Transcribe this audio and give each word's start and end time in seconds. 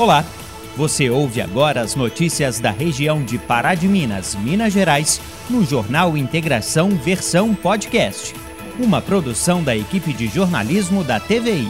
Olá, 0.00 0.24
você 0.78 1.10
ouve 1.10 1.42
agora 1.42 1.82
as 1.82 1.94
notícias 1.94 2.58
da 2.58 2.70
região 2.70 3.22
de 3.22 3.36
Pará 3.36 3.74
de 3.74 3.86
Minas, 3.86 4.34
Minas 4.34 4.72
Gerais, 4.72 5.20
no 5.50 5.62
Jornal 5.62 6.16
Integração 6.16 6.88
Versão 6.88 7.54
Podcast, 7.54 8.34
uma 8.82 9.02
produção 9.02 9.62
da 9.62 9.76
equipe 9.76 10.14
de 10.14 10.26
jornalismo 10.26 11.04
da 11.04 11.20
TVI. 11.20 11.68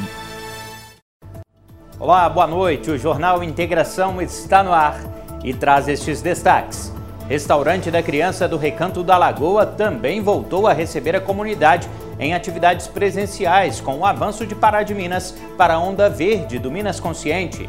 Olá, 1.98 2.28
boa 2.28 2.46
noite. 2.46 2.92
O 2.92 2.96
Jornal 2.96 3.42
Integração 3.42 4.22
está 4.22 4.62
no 4.62 4.72
ar 4.72 5.00
e 5.42 5.52
traz 5.52 5.88
estes 5.88 6.22
destaques. 6.22 6.94
Restaurante 7.28 7.90
da 7.90 8.00
Criança 8.00 8.46
do 8.46 8.56
Recanto 8.56 9.02
da 9.02 9.18
Lagoa 9.18 9.66
também 9.66 10.22
voltou 10.22 10.68
a 10.68 10.72
receber 10.72 11.16
a 11.16 11.20
comunidade 11.20 11.90
em 12.16 12.32
atividades 12.32 12.86
presenciais 12.86 13.80
com 13.80 13.98
o 13.98 14.06
avanço 14.06 14.46
de 14.46 14.54
Pará 14.54 14.84
de 14.84 14.94
Minas 14.94 15.34
para 15.58 15.74
a 15.74 15.80
Onda 15.80 16.08
Verde 16.08 16.60
do 16.60 16.70
Minas 16.70 17.00
Consciente. 17.00 17.68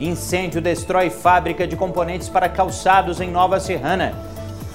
Incêndio 0.00 0.62
destrói 0.62 1.10
fábrica 1.10 1.66
de 1.66 1.76
componentes 1.76 2.26
para 2.26 2.48
calçados 2.48 3.20
em 3.20 3.30
Nova 3.30 3.60
Serrana. 3.60 4.14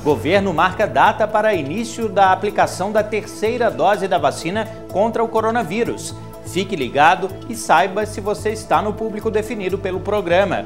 Governo 0.04 0.54
marca 0.54 0.86
data 0.86 1.28
para 1.28 1.56
início 1.56 2.08
da 2.08 2.32
aplicação 2.32 2.92
da 2.92 3.04
terceira 3.04 3.72
dose 3.72 4.08
da 4.08 4.20
vacina 4.20 4.68
contra 4.92 5.24
o 5.24 5.28
coronavírus. 5.28 6.14
Fique 6.46 6.76
ligado 6.76 7.28
e 7.50 7.56
saiba 7.56 8.06
se 8.06 8.22
você 8.22 8.52
está 8.52 8.84
no 8.84 8.94
público 8.94 9.32
definido 9.32 9.80
pelo 9.80 10.00
programa. 10.00 10.64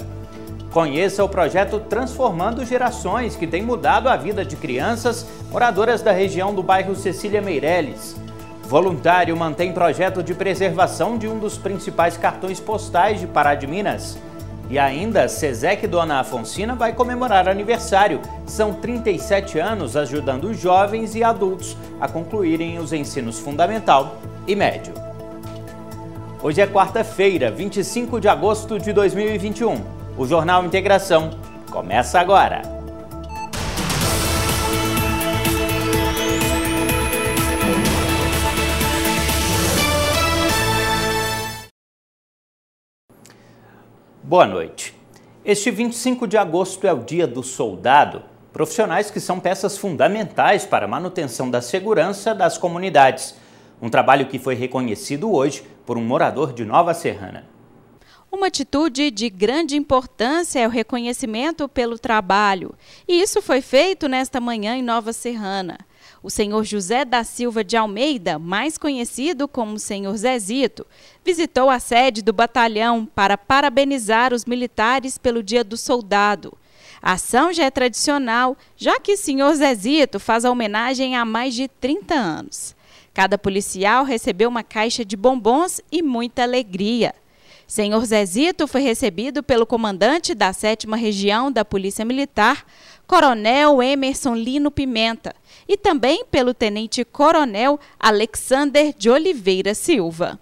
Conheça 0.74 1.24
o 1.24 1.30
projeto 1.30 1.80
Transformando 1.80 2.66
Gerações, 2.66 3.38
que 3.38 3.48
tem 3.48 3.64
mudado 3.64 4.10
a 4.10 4.18
vida 4.18 4.44
de 4.44 4.58
crianças 4.58 5.26
moradoras 5.50 6.02
da 6.02 6.12
região 6.12 6.54
do 6.54 6.62
bairro 6.62 6.98
Cecília 6.98 7.42
Meireles. 7.42 8.18
Voluntário 8.64 9.36
mantém 9.38 9.72
projeto 9.72 10.22
de 10.22 10.36
preservação 10.36 11.18
de 11.18 11.30
um 11.30 11.40
dos 11.40 11.58
principais 11.58 12.18
cartões 12.18 12.60
postais 12.60 13.22
de 13.22 13.26
Pará 13.26 13.56
de 13.56 13.66
Minas. 13.66 14.18
E 14.70 14.78
ainda, 14.78 15.28
Sesec 15.28 15.88
Dona 15.88 16.20
Afonsina 16.20 16.76
vai 16.76 16.94
comemorar 16.94 17.50
aniversário. 17.50 18.22
São 18.46 18.72
37 18.72 19.58
anos 19.58 19.98
ajudando 19.98 20.54
jovens 20.54 21.16
e 21.16 21.24
adultos 21.24 21.76
a 22.00 22.08
concluírem 22.08 22.78
os 22.78 22.94
ensinos 22.94 23.40
fundamental 23.40 24.18
e 24.48 24.56
médio. 24.56 24.94
Hoje 26.42 26.62
é 26.62 26.68
quarta-feira, 26.68 27.50
25 27.50 28.20
de 28.22 28.30
agosto 28.30 28.78
de 28.78 28.94
2021. 28.94 29.82
O 30.16 30.28
Jornal 30.28 30.64
Integração 30.64 31.32
começa 31.72 32.20
agora. 32.20 32.79
Boa 44.30 44.46
noite. 44.46 44.94
Este 45.44 45.72
25 45.72 46.28
de 46.28 46.38
agosto 46.38 46.86
é 46.86 46.94
o 46.94 47.04
Dia 47.04 47.26
do 47.26 47.42
Soldado, 47.42 48.22
profissionais 48.54 49.10
que 49.10 49.20
são 49.20 49.40
peças 49.40 49.76
fundamentais 49.76 50.68
para 50.68 50.86
a 50.86 50.88
manutenção 50.88 51.50
da 51.50 51.64
segurança 51.64 52.36
das 52.36 52.56
comunidades. 52.56 53.34
Um 53.82 53.90
trabalho 53.90 54.28
que 54.28 54.38
foi 54.38 54.54
reconhecido 54.54 55.34
hoje 55.34 55.64
por 55.84 55.98
um 55.98 56.04
morador 56.04 56.54
de 56.54 56.64
Nova 56.64 56.94
Serrana. 56.94 57.50
Uma 58.32 58.46
atitude 58.46 59.10
de 59.10 59.32
grande 59.32 59.76
importância 59.76 60.60
é 60.60 60.68
o 60.68 60.70
reconhecimento 60.70 61.68
pelo 61.68 61.98
trabalho. 61.98 62.76
E 63.08 63.20
isso 63.20 63.42
foi 63.42 63.62
feito 63.62 64.08
nesta 64.08 64.40
manhã 64.40 64.76
em 64.76 64.84
Nova 64.84 65.12
Serrana. 65.12 65.80
O 66.22 66.30
senhor 66.30 66.66
José 66.66 67.06
da 67.06 67.24
Silva 67.24 67.64
de 67.64 67.78
Almeida, 67.78 68.38
mais 68.38 68.78
conhecido 68.78 69.48
como 69.48 69.80
senhor 69.80 70.16
Zezito, 70.18 70.86
visitou 71.24 71.70
a 71.70 71.80
sede 71.80 72.22
do 72.22 72.34
batalhão 72.34 73.06
para 73.06 73.38
parabenizar 73.38 74.34
os 74.34 74.44
militares 74.44 75.18
pelo 75.18 75.42
Dia 75.42 75.64
do 75.64 75.78
Soldado. 75.78 76.58
A 77.02 77.14
ação 77.14 77.54
já 77.54 77.64
é 77.64 77.72
tradicional, 77.72 78.58
já 78.76 79.00
que 79.00 79.14
o 79.14 79.18
senhor 79.18 79.54
Zezito 79.56 80.20
faz 80.20 80.44
a 80.44 80.52
homenagem 80.52 81.16
há 81.16 81.24
mais 81.24 81.54
de 81.54 81.70
30 81.70 82.14
anos. 82.14 82.76
Cada 83.14 83.38
policial 83.38 84.04
recebeu 84.04 84.50
uma 84.50 84.64
caixa 84.64 85.06
de 85.06 85.16
bombons 85.16 85.80
e 85.90 86.02
muita 86.02 86.44
alegria. 86.44 87.16
Senhor 87.70 88.04
Zezito 88.04 88.66
foi 88.66 88.82
recebido 88.82 89.44
pelo 89.44 89.64
comandante 89.64 90.34
da 90.34 90.52
7 90.52 90.88
Região 90.88 91.52
da 91.52 91.64
Polícia 91.64 92.04
Militar, 92.04 92.66
Coronel 93.06 93.80
Emerson 93.84 94.34
Lino 94.34 94.72
Pimenta, 94.72 95.36
e 95.68 95.78
também 95.78 96.26
pelo 96.32 96.52
Tenente 96.52 97.06
Coronel 97.06 97.80
Alexander 98.00 98.92
de 98.98 99.08
Oliveira 99.08 99.76
Silva. 99.76 100.40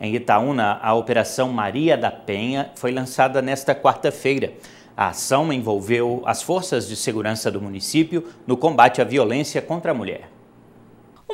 Em 0.00 0.14
Itaúna, 0.14 0.78
a 0.80 0.94
Operação 0.94 1.52
Maria 1.52 1.96
da 1.96 2.12
Penha 2.12 2.70
foi 2.76 2.92
lançada 2.92 3.42
nesta 3.42 3.74
quarta-feira. 3.74 4.52
A 4.96 5.08
ação 5.08 5.52
envolveu 5.52 6.22
as 6.24 6.44
forças 6.44 6.86
de 6.86 6.94
segurança 6.94 7.50
do 7.50 7.60
município 7.60 8.28
no 8.46 8.56
combate 8.56 9.00
à 9.00 9.04
violência 9.04 9.60
contra 9.60 9.90
a 9.90 9.94
mulher. 9.94 10.28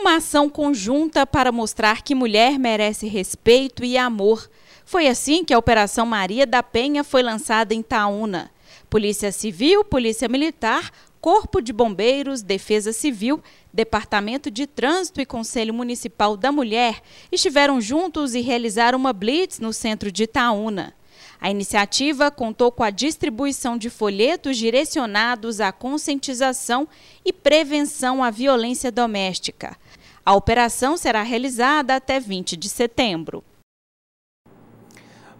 Uma 0.00 0.19
ação 0.19 0.48
conjunta 0.48 1.26
para 1.26 1.50
mostrar 1.50 2.03
que 2.03 2.14
mulher 2.14 2.56
merece 2.56 3.09
respeito 3.09 3.84
e 3.84 3.98
amor. 3.98 4.48
Foi 4.84 5.09
assim 5.09 5.44
que 5.44 5.53
a 5.53 5.59
Operação 5.59 6.06
Maria 6.06 6.47
da 6.47 6.62
Penha 6.62 7.03
foi 7.03 7.20
lançada 7.20 7.75
em 7.75 7.81
Itaúna. 7.81 8.48
Polícia 8.88 9.32
Civil, 9.32 9.84
Polícia 9.84 10.28
Militar, 10.28 10.92
Corpo 11.20 11.60
de 11.60 11.72
Bombeiros, 11.72 12.42
Defesa 12.42 12.92
Civil, 12.92 13.42
Departamento 13.75 14.53
de 14.53 14.69
Trânsito 14.69 15.20
e 15.20 15.26
Conselho 15.26 15.75
Municipal 15.75 16.37
da 16.37 16.53
Mulher 16.53 17.03
estiveram 17.32 17.81
juntos 17.81 18.37
e 18.37 18.41
realizaram 18.41 18.97
uma 18.97 19.12
blitz 19.12 19.58
no 19.58 19.72
centro 19.72 20.12
de 20.12 20.22
Itaúna. 20.22 20.94
A 21.41 21.50
iniciativa 21.50 22.31
contou 22.31 22.70
com 22.70 22.82
a 22.82 22.91
distribuição 22.91 23.76
de 23.76 23.91
folhetos 23.91 24.56
direcionados 24.56 25.60
à 25.60 25.70
conscientização 25.70 26.88
e 27.25 27.32
prevenção 27.32 28.22
à 28.22 28.31
violência 28.31 28.91
doméstica. 28.91 29.76
A 30.28 30.34
operação 30.34 30.94
será 30.98 31.22
realizada 31.22 31.96
até 31.96 32.20
20 32.20 32.54
de 32.54 32.68
setembro. 32.68 33.42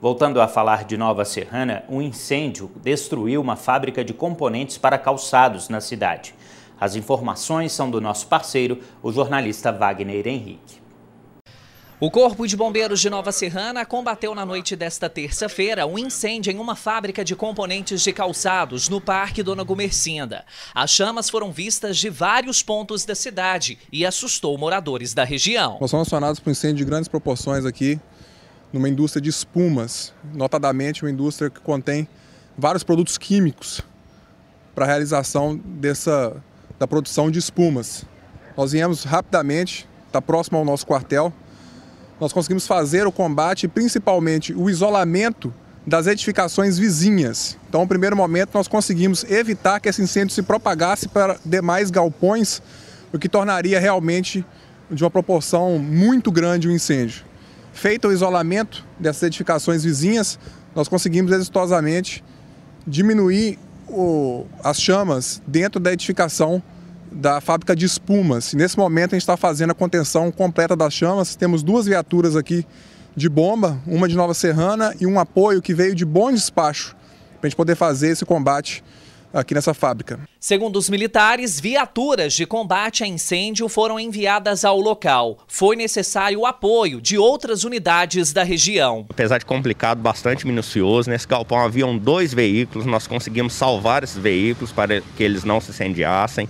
Voltando 0.01 0.41
a 0.41 0.49
falar 0.49 0.85
de 0.85 0.97
Nova 0.97 1.27
Serrana, 1.27 1.85
um 1.91 2.01
incêndio 2.01 2.71
destruiu 2.77 3.43
uma 3.43 3.55
fábrica 3.55 4.03
de 4.03 4.15
componentes 4.15 4.79
para 4.79 4.97
calçados 4.97 5.69
na 5.69 5.83
cidade. 5.83 6.35
As 6.81 6.97
informações 6.97 7.71
são 7.73 7.91
do 7.91 8.01
nosso 8.01 8.29
parceiro, 8.29 8.83
o 9.03 9.13
jornalista 9.13 9.71
Wagner 9.71 10.27
Henrique. 10.27 10.81
O 12.01 12.13
Corpo 12.13 12.47
de 12.47 12.57
Bombeiros 12.57 13.01
de 13.01 13.11
Nova 13.11 13.33
Serrana 13.33 13.85
combateu 13.85 14.33
na 14.33 14.47
noite 14.47 14.77
desta 14.77 15.11
terça-feira 15.11 15.85
um 15.85 15.99
incêndio 15.99 16.53
em 16.53 16.57
uma 16.61 16.77
fábrica 16.77 17.25
de 17.25 17.35
componentes 17.35 18.03
de 18.03 18.13
calçados 18.13 18.89
no 18.89 19.01
Parque 19.01 19.43
Dona 19.43 19.65
Gumercinda. 19.65 20.45
As 20.73 20.93
chamas 20.93 21.29
foram 21.29 21.51
vistas 21.51 21.97
de 21.97 22.09
vários 22.09 22.63
pontos 22.63 23.05
da 23.05 23.17
cidade 23.17 23.81
e 23.91 24.07
assustou 24.07 24.57
moradores 24.57 25.13
da 25.13 25.25
região. 25.25 25.77
Nós 25.81 25.91
somos 25.91 26.07
acionados 26.07 26.39
por 26.39 26.51
um 26.51 26.53
incêndio 26.53 26.77
de 26.77 26.85
grandes 26.85 27.09
proporções 27.09 27.65
aqui 27.65 27.99
numa 28.73 28.89
indústria 28.89 29.21
de 29.21 29.29
espumas, 29.29 30.15
notadamente 30.33 31.03
uma 31.03 31.11
indústria 31.11 31.51
que 31.51 31.59
contém 31.59 32.07
vários 32.57 32.85
produtos 32.85 33.19
químicos 33.19 33.81
para 34.73 34.85
a 34.85 34.89
realização 34.89 35.57
dessa, 35.57 36.41
da 36.79 36.87
produção 36.87 37.29
de 37.29 37.41
espumas. 37.41 38.05
Nós 38.57 38.71
viemos 38.71 39.03
rapidamente, 39.03 39.89
está 40.07 40.23
próximo 40.23 40.59
ao 40.59 40.65
nosso 40.65 40.87
quartel, 40.87 41.33
nós 42.21 42.33
conseguimos 42.33 42.67
fazer 42.67 43.07
o 43.07 43.13
combate 43.13 43.69
principalmente 43.69 44.53
o 44.53 44.69
isolamento 44.69 45.53
das 45.87 46.07
edificações 46.07 46.79
vizinhas. 46.79 47.57
Então, 47.69 47.81
no 47.81 47.89
primeiro 47.89 48.17
momento, 48.17 48.51
nós 48.53 48.69
conseguimos 48.69 49.25
evitar 49.25 49.81
que 49.81 49.89
esse 49.89 50.03
incêndio 50.03 50.35
se 50.35 50.43
propagasse 50.43 51.09
para 51.09 51.39
demais 51.45 51.91
galpões, 51.91 52.61
o 53.13 53.19
que 53.19 53.29
tornaria 53.29 53.81
realmente 53.81 54.45
de 54.91 55.03
uma 55.03 55.11
proporção 55.11 55.79
muito 55.79 56.31
grande 56.31 56.69
o 56.69 56.73
incêndio. 56.73 57.25
Feito 57.73 58.09
o 58.09 58.13
isolamento 58.13 58.85
dessas 58.99 59.23
edificações 59.23 59.83
vizinhas, 59.83 60.39
nós 60.75 60.89
conseguimos 60.89 61.33
exitosamente 61.33 62.23
diminuir 62.87 63.59
o, 63.89 64.47
as 64.63 64.81
chamas 64.81 65.41
dentro 65.47 65.81
da 65.81 65.93
edificação 65.93 66.63
da 67.11 67.41
fábrica 67.41 67.75
de 67.75 67.87
espumas. 67.87 68.55
Nesse 68.55 68.77
momento 68.77 69.13
a 69.13 69.17
gente 69.17 69.23
está 69.23 69.37
fazendo 69.37 69.71
a 69.71 69.75
contenção 69.75 70.31
completa 70.31 70.77
das 70.77 70.93
chamas. 70.95 71.37
Temos 71.37 71.63
duas 71.63 71.87
viaturas 71.87 72.37
aqui 72.37 72.65
de 73.17 73.29
bomba, 73.29 73.81
uma 73.87 74.09
de 74.09 74.17
Nova 74.17 74.35
Serrana 74.35 74.95
e 75.01 75.07
um 75.07 75.19
apoio 75.19 75.61
que 75.61 75.75
veio 75.75 75.95
de 75.95 76.05
bom 76.05 76.31
despacho 76.31 76.95
para 77.41 77.47
a 77.47 77.49
gente 77.49 77.57
poder 77.57 77.75
fazer 77.75 78.11
esse 78.11 78.25
combate 78.25 78.83
aqui 79.33 79.55
nessa 79.55 79.75
fábrica. 79.75 80.21
Segundo 80.41 80.77
os 80.77 80.89
militares, 80.89 81.61
viaturas 81.61 82.33
de 82.33 82.47
combate 82.47 83.05
a 83.05 83.07
incêndio 83.07 83.69
foram 83.69 83.99
enviadas 83.99 84.65
ao 84.65 84.81
local. 84.81 85.39
Foi 85.47 85.77
necessário 85.77 86.41
o 86.41 86.47
apoio 86.47 87.01
de 87.01 87.19
outras 87.19 87.65
unidades 87.65 88.33
da 88.33 88.43
região. 88.43 89.05
Apesar 89.09 89.39
de 89.39 89.47
complicado, 89.47 90.01
bastante 90.01 90.47
minucioso, 90.47 91.11
nesse 91.11 91.27
galpão 91.27 91.59
haviam 91.59 91.97
dois 91.97 92.33
veículos, 92.33 92.87
nós 92.87 93.07
conseguimos 93.07 93.53
salvar 93.53 94.03
esses 94.03 94.17
veículos 94.17 94.73
para 94.73 95.01
que 95.01 95.23
eles 95.23 95.45
não 95.45 95.61
se 95.61 95.71
incendiassem. 95.71 96.49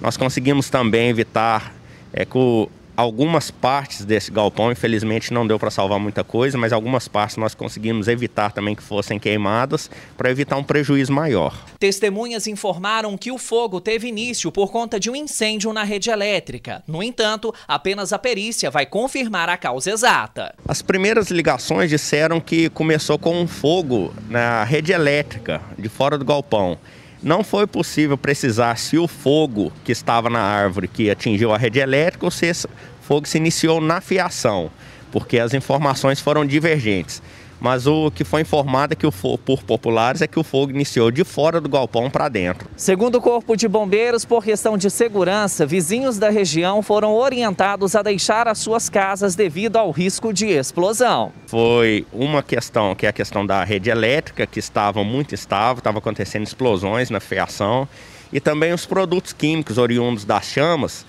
Nós 0.00 0.16
conseguimos 0.16 0.68
também 0.70 1.08
evitar 1.08 1.74
é, 2.12 2.24
que 2.24 2.68
algumas 2.96 3.50
partes 3.50 4.04
desse 4.04 4.30
galpão, 4.30 4.72
infelizmente 4.72 5.32
não 5.32 5.46
deu 5.46 5.58
para 5.58 5.70
salvar 5.70 6.00
muita 6.00 6.24
coisa, 6.24 6.56
mas 6.56 6.72
algumas 6.72 7.06
partes 7.06 7.36
nós 7.36 7.54
conseguimos 7.54 8.08
evitar 8.08 8.52
também 8.52 8.74
que 8.74 8.82
fossem 8.82 9.18
queimadas 9.18 9.90
para 10.16 10.30
evitar 10.30 10.56
um 10.56 10.64
prejuízo 10.64 11.12
maior. 11.12 11.54
Testemunhas 11.78 12.46
informaram 12.46 13.16
que 13.16 13.30
o 13.30 13.38
fogo 13.38 13.80
teve 13.80 14.08
início 14.08 14.50
por 14.50 14.72
conta 14.72 14.98
de 14.98 15.10
um 15.10 15.16
incêndio 15.16 15.72
na 15.72 15.84
rede 15.84 16.08
elétrica. 16.08 16.82
No 16.86 17.02
entanto, 17.02 17.54
apenas 17.68 18.12
a 18.12 18.18
perícia 18.18 18.70
vai 18.70 18.86
confirmar 18.86 19.48
a 19.48 19.56
causa 19.56 19.90
exata. 19.90 20.54
As 20.66 20.80
primeiras 20.80 21.30
ligações 21.30 21.90
disseram 21.90 22.40
que 22.40 22.70
começou 22.70 23.18
com 23.18 23.38
um 23.38 23.46
fogo 23.46 24.14
na 24.30 24.64
rede 24.64 24.92
elétrica 24.92 25.60
de 25.78 25.88
fora 25.88 26.16
do 26.16 26.24
galpão. 26.24 26.78
Não 27.22 27.42
foi 27.42 27.66
possível 27.66 28.16
precisar 28.18 28.76
se 28.76 28.98
o 28.98 29.08
fogo 29.08 29.72
que 29.84 29.92
estava 29.92 30.28
na 30.28 30.40
árvore 30.40 30.88
que 30.88 31.10
atingiu 31.10 31.52
a 31.52 31.58
rede 31.58 31.78
elétrica 31.78 32.26
ou 32.26 32.30
se 32.30 32.46
esse 32.46 32.68
fogo 33.00 33.26
se 33.26 33.38
iniciou 33.38 33.80
na 33.80 34.00
fiação, 34.00 34.70
porque 35.10 35.38
as 35.38 35.54
informações 35.54 36.20
foram 36.20 36.44
divergentes 36.44 37.22
mas 37.60 37.86
o 37.86 38.10
que 38.10 38.24
foi 38.24 38.42
informado 38.42 38.92
é 38.92 38.96
que 38.96 39.06
o 39.06 39.10
fogo, 39.10 39.38
por 39.38 39.62
populares 39.62 40.22
é 40.22 40.26
que 40.26 40.38
o 40.38 40.44
fogo 40.44 40.70
iniciou 40.72 41.10
de 41.10 41.24
fora 41.24 41.60
do 41.60 41.68
galpão 41.68 42.10
para 42.10 42.28
dentro. 42.28 42.68
Segundo 42.76 43.16
o 43.16 43.20
Corpo 43.20 43.56
de 43.56 43.66
Bombeiros, 43.66 44.24
por 44.24 44.44
questão 44.44 44.76
de 44.76 44.90
segurança, 44.90 45.64
vizinhos 45.64 46.18
da 46.18 46.30
região 46.30 46.82
foram 46.82 47.14
orientados 47.14 47.96
a 47.96 48.02
deixar 48.02 48.48
as 48.48 48.58
suas 48.58 48.88
casas 48.88 49.34
devido 49.34 49.76
ao 49.76 49.90
risco 49.90 50.32
de 50.32 50.46
explosão. 50.46 51.32
Foi 51.46 52.06
uma 52.12 52.42
questão, 52.42 52.94
que 52.94 53.06
é 53.06 53.08
a 53.08 53.12
questão 53.12 53.46
da 53.46 53.64
rede 53.64 53.90
elétrica, 53.90 54.46
que 54.46 54.58
estava 54.58 55.02
muito 55.02 55.34
estável, 55.34 55.78
estava 55.78 55.98
acontecendo 55.98 56.46
explosões 56.46 57.10
na 57.10 57.20
fiação, 57.20 57.88
e 58.32 58.40
também 58.40 58.72
os 58.72 58.84
produtos 58.84 59.32
químicos 59.32 59.78
oriundos 59.78 60.24
das 60.24 60.46
chamas, 60.46 61.06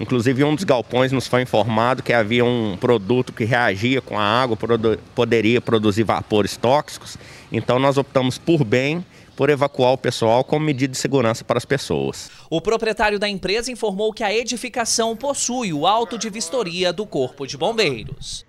Inclusive, 0.00 0.44
um 0.44 0.54
dos 0.54 0.64
galpões 0.64 1.10
nos 1.10 1.26
foi 1.26 1.42
informado 1.42 2.02
que 2.02 2.12
havia 2.12 2.44
um 2.44 2.76
produto 2.76 3.32
que 3.32 3.44
reagia 3.44 4.00
com 4.00 4.18
a 4.18 4.22
água, 4.22 4.56
produ 4.56 4.98
poderia 5.14 5.60
produzir 5.60 6.04
vapores 6.04 6.56
tóxicos. 6.56 7.16
Então, 7.50 7.78
nós 7.78 7.96
optamos 7.96 8.38
por 8.38 8.64
bem 8.64 9.04
por 9.34 9.50
evacuar 9.50 9.92
o 9.92 9.98
pessoal 9.98 10.42
como 10.42 10.66
medida 10.66 10.90
de 10.90 10.98
segurança 10.98 11.44
para 11.44 11.58
as 11.58 11.64
pessoas. 11.64 12.28
O 12.50 12.60
proprietário 12.60 13.20
da 13.20 13.28
empresa 13.28 13.70
informou 13.70 14.12
que 14.12 14.24
a 14.24 14.34
edificação 14.34 15.16
possui 15.16 15.72
o 15.72 15.86
auto 15.86 16.18
de 16.18 16.28
vistoria 16.28 16.92
do 16.92 17.06
Corpo 17.06 17.46
de 17.46 17.56
Bombeiros. 17.56 18.44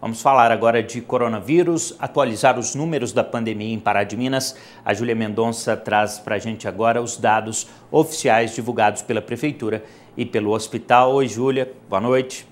Vamos 0.00 0.22
falar 0.22 0.52
agora 0.52 0.80
de 0.80 1.00
coronavírus, 1.00 1.92
atualizar 1.98 2.56
os 2.56 2.72
números 2.72 3.12
da 3.12 3.24
pandemia 3.24 3.74
em 3.74 3.80
Pará 3.80 4.04
de 4.04 4.16
Minas. 4.16 4.56
A 4.84 4.94
Júlia 4.94 5.14
Mendonça 5.14 5.76
traz 5.76 6.20
para 6.20 6.36
a 6.36 6.38
gente 6.38 6.68
agora 6.68 7.02
os 7.02 7.16
dados 7.16 7.66
oficiais 7.90 8.54
divulgados 8.54 9.02
pela 9.02 9.20
Prefeitura 9.20 9.82
e 10.16 10.24
pelo 10.24 10.52
hospital. 10.52 11.14
Oi, 11.14 11.26
Júlia, 11.26 11.72
boa 11.88 12.00
noite. 12.00 12.46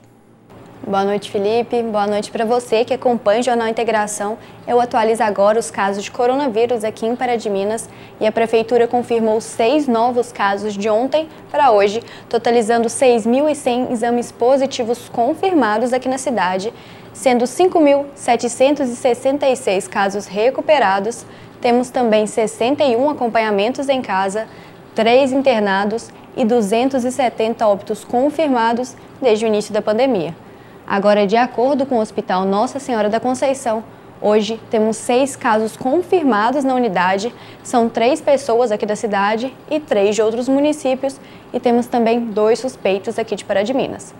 Boa 0.87 1.05
noite, 1.05 1.31
Felipe. 1.33 1.83
Boa 1.83 2.07
noite 2.07 2.31
para 2.31 2.45
você 2.45 2.85
que 2.85 2.95
acompanha 2.95 3.41
o 3.41 3.43
Jornal 3.43 3.67
Integração. 3.67 4.39
Eu 4.69 4.81
atualizo 4.81 5.21
agora 5.21 5.59
os 5.59 5.69
casos 5.69 6.05
de 6.05 6.13
coronavírus 6.13 6.85
aqui 6.85 7.05
em 7.05 7.17
Pará 7.17 7.35
de 7.35 7.51
Minas 7.51 7.89
e 8.21 8.27
a 8.27 8.31
Prefeitura 8.31 8.87
confirmou 8.87 9.41
seis 9.41 9.89
novos 9.89 10.31
casos 10.31 10.75
de 10.75 10.89
ontem 10.89 11.29
para 11.51 11.73
hoje, 11.73 12.01
totalizando 12.29 12.87
6.100 12.87 13.91
exames 13.91 14.31
positivos 14.31 15.09
confirmados 15.09 15.93
aqui 15.93 16.09
na 16.09 16.19
cidade 16.19 16.73
sendo 17.13 17.47
5.766 17.47 19.89
casos 19.89 20.27
recuperados, 20.27 21.27
temos 21.61 21.91
também 21.91 22.29
61 22.29 23.11
acompanhamentos 23.11 23.89
em 23.89 24.01
casa, 24.03 24.47
3 24.95 25.33
internados 25.33 26.11
e 26.37 26.45
270 26.45 27.67
óbitos 27.67 28.05
confirmados 28.05 28.95
desde 29.21 29.47
o 29.47 29.49
início 29.49 29.73
da 29.73 29.83
pandemia. 29.83 30.46
Agora, 30.87 31.27
de 31.27 31.37
acordo 31.37 31.85
com 31.85 31.97
o 31.97 32.01
Hospital 32.01 32.45
Nossa 32.45 32.79
Senhora 32.79 33.09
da 33.09 33.19
Conceição, 33.19 33.83
hoje 34.23 34.61
temos 34.71 34.97
seis 34.97 35.35
casos 35.35 35.77
confirmados 35.77 36.63
na 36.63 36.75
unidade, 36.75 37.35
são 37.65 37.89
três 37.89 38.21
pessoas 38.21 38.71
aqui 38.71 38.87
da 38.87 38.95
cidade 38.95 39.53
e 39.69 39.81
três 39.81 40.15
de 40.15 40.23
outros 40.23 40.49
municípios, 40.49 41.19
e 41.53 41.59
temos 41.59 41.87
também 41.87 42.21
dois 42.21 42.61
suspeitos 42.61 43.19
aqui 43.19 43.35
de 43.35 43.45
Pará 43.45 43.65
de 43.65 43.75
Minas. 43.75 44.15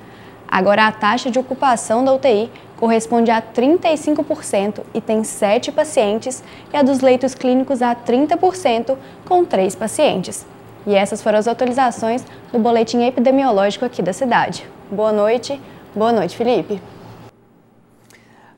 Agora, 0.49 0.89
a 0.89 0.93
taxa 0.93 1.31
de 1.31 1.39
ocupação 1.39 2.05
da 2.05 2.13
UTI 2.13 2.51
corresponde 2.77 3.31
a 3.31 3.41
35% 3.41 4.81
e 4.93 5.01
tem 5.01 5.23
7 5.23 5.71
pacientes, 5.71 6.43
e 6.73 6.77
a 6.77 6.83
dos 6.83 7.01
leitos 7.01 7.33
clínicos 7.33 7.81
a 7.81 7.95
30%, 7.95 8.97
com 9.25 9.45
3 9.45 9.75
pacientes. 9.77 10.45
E 10.85 10.97
essas 10.97 11.23
foram 11.23 11.39
as 11.39 11.47
atualizações 11.47 12.25
do 12.53 12.59
boletim 12.59 13.05
epidemiológico 13.05 13.85
aqui 13.85 14.03
da 14.03 14.13
cidade. 14.13 14.67
Boa 14.91 15.13
noite. 15.13 15.61
Boa 15.97 16.13
noite, 16.13 16.37
Felipe. 16.37 16.79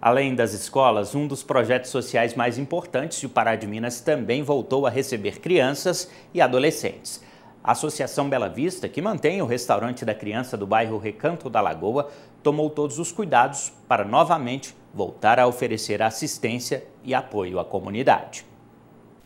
Além 0.03 0.35
das 0.35 0.55
escolas, 0.55 1.15
um 1.15 1.25
dos 1.25 1.41
projetos 1.45 1.89
sociais 1.89 2.35
mais 2.35 2.59
importantes 2.59 3.21
de 3.21 3.29
Pará 3.29 3.55
de 3.55 3.65
Minas 3.65 4.01
também 4.01 4.43
voltou 4.43 4.89
a 4.89 4.91
receber 4.91 5.39
crianças 5.39 6.11
e 6.35 6.41
adolescentes. 6.41 7.23
A 7.63 7.71
Associação 7.71 8.29
Bela 8.29 8.49
Vista, 8.49 8.89
que 8.89 9.01
mantém 9.01 9.41
o 9.41 9.47
restaurante 9.47 10.05
da 10.05 10.17
criança 10.17 10.57
do 10.57 10.67
bairro 10.67 10.99
Recanto 10.99 11.49
da 11.49 11.61
Lagoa, 11.61 12.11
tomou 12.43 12.69
todos 12.69 12.99
os 12.99 13.13
cuidados 13.13 13.73
para 13.87 14.05
novamente 14.05 14.75
voltar 14.93 15.39
a 15.39 15.47
oferecer 15.47 16.03
assistência 16.03 16.83
e 17.05 17.15
apoio 17.15 17.61
à 17.61 17.65
comunidade. 17.65 18.45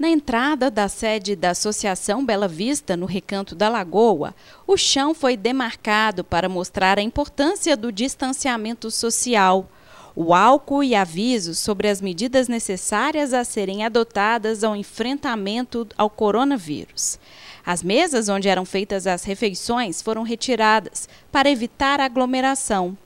Na 0.02 0.08
entrada 0.08 0.68
da 0.68 0.88
sede 0.88 1.36
da 1.36 1.50
Associação 1.50 2.26
Bela 2.26 2.48
Vista, 2.48 2.96
no 2.96 3.06
Recanto 3.06 3.54
da 3.54 3.68
Lagoa, 3.68 4.34
o 4.66 4.76
chão 4.76 5.14
foi 5.14 5.36
demarcado 5.36 6.24
para 6.24 6.48
mostrar 6.48 6.98
a 6.98 7.02
importância 7.02 7.76
do 7.76 7.92
distanciamento 7.92 8.90
social. 8.90 9.70
O 10.16 10.34
álcool 10.34 10.82
e 10.82 10.96
avisos 10.96 11.60
sobre 11.60 11.86
as 11.86 12.00
medidas 12.00 12.48
necessárias 12.48 13.32
a 13.32 13.44
serem 13.44 13.84
adotadas 13.84 14.64
ao 14.64 14.74
enfrentamento 14.74 15.86
ao 15.96 16.10
coronavírus. 16.10 17.16
As 17.64 17.80
mesas 17.80 18.28
onde 18.28 18.48
eram 18.48 18.64
feitas 18.64 19.06
as 19.06 19.22
refeições 19.22 20.02
foram 20.02 20.24
retiradas 20.24 21.08
para 21.30 21.48
evitar 21.48 22.00
aglomeração. 22.00 22.98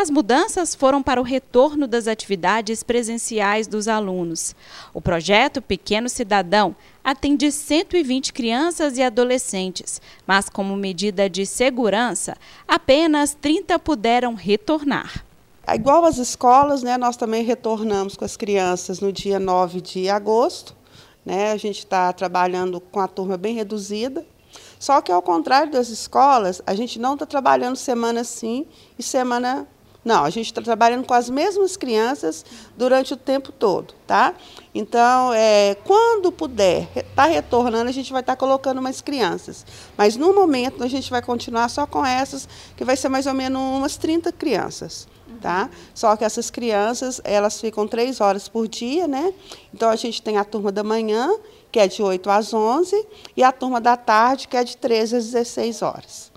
As 0.00 0.10
mudanças 0.10 0.76
foram 0.76 1.02
para 1.02 1.20
o 1.20 1.24
retorno 1.24 1.84
das 1.84 2.06
atividades 2.06 2.84
presenciais 2.84 3.66
dos 3.66 3.88
alunos. 3.88 4.54
O 4.94 5.00
projeto 5.00 5.60
Pequeno 5.60 6.08
Cidadão 6.08 6.76
atende 7.02 7.50
120 7.50 8.32
crianças 8.32 8.96
e 8.96 9.02
adolescentes, 9.02 10.00
mas 10.24 10.48
como 10.48 10.76
medida 10.76 11.28
de 11.28 11.44
segurança, 11.44 12.36
apenas 12.68 13.34
30 13.34 13.76
puderam 13.80 14.34
retornar. 14.34 15.24
Igual 15.66 16.04
as 16.04 16.18
escolas, 16.18 16.80
né, 16.80 16.96
nós 16.96 17.16
também 17.16 17.42
retornamos 17.42 18.16
com 18.16 18.24
as 18.24 18.36
crianças 18.36 19.00
no 19.00 19.12
dia 19.12 19.40
9 19.40 19.80
de 19.80 20.08
agosto. 20.08 20.76
Né? 21.26 21.50
A 21.50 21.56
gente 21.56 21.80
está 21.80 22.12
trabalhando 22.12 22.80
com 22.80 23.00
a 23.00 23.08
turma 23.08 23.36
bem 23.36 23.56
reduzida. 23.56 24.24
Só 24.78 25.00
que, 25.00 25.10
ao 25.10 25.20
contrário 25.20 25.72
das 25.72 25.88
escolas, 25.88 26.62
a 26.64 26.72
gente 26.76 27.00
não 27.00 27.14
está 27.14 27.26
trabalhando 27.26 27.74
semana 27.74 28.22
sim 28.22 28.64
e 28.96 29.02
semana 29.02 29.66
não, 30.04 30.24
a 30.24 30.30
gente 30.30 30.46
está 30.46 30.62
trabalhando 30.62 31.04
com 31.04 31.12
as 31.12 31.28
mesmas 31.28 31.76
crianças 31.76 32.44
durante 32.76 33.12
o 33.12 33.16
tempo 33.16 33.52
todo, 33.52 33.94
tá? 34.06 34.34
Então, 34.74 35.32
é, 35.34 35.76
quando 35.84 36.32
puder 36.32 36.88
tá 37.14 37.24
retornando, 37.24 37.88
a 37.88 37.92
gente 37.92 38.12
vai 38.12 38.20
estar 38.20 38.34
tá 38.34 38.38
colocando 38.38 38.80
mais 38.80 39.00
crianças. 39.00 39.66
Mas 39.96 40.16
no 40.16 40.32
momento 40.34 40.84
a 40.84 40.88
gente 40.88 41.10
vai 41.10 41.20
continuar 41.20 41.68
só 41.68 41.86
com 41.86 42.04
essas, 42.04 42.48
que 42.76 42.84
vai 42.84 42.96
ser 42.96 43.08
mais 43.08 43.26
ou 43.26 43.34
menos 43.34 43.60
umas 43.60 43.96
30 43.96 44.32
crianças 44.32 45.06
tá? 45.40 45.70
Só 45.94 46.16
que 46.16 46.24
essas 46.24 46.50
crianças, 46.50 47.20
elas 47.22 47.60
ficam 47.60 47.86
três 47.86 48.20
horas 48.20 48.48
por 48.48 48.66
dia, 48.66 49.06
né? 49.06 49.32
Então 49.72 49.88
a 49.88 49.96
gente 49.96 50.20
tem 50.22 50.36
a 50.36 50.44
turma 50.44 50.72
da 50.72 50.82
manhã, 50.82 51.30
que 51.70 51.78
é 51.78 51.86
de 51.86 52.02
8 52.02 52.28
às 52.30 52.52
11, 52.52 53.06
e 53.36 53.42
a 53.42 53.52
turma 53.52 53.80
da 53.80 53.96
tarde, 53.96 54.48
que 54.48 54.56
é 54.56 54.64
de 54.64 54.76
13 54.76 55.16
às 55.16 55.24
16 55.26 55.82
horas. 55.82 56.32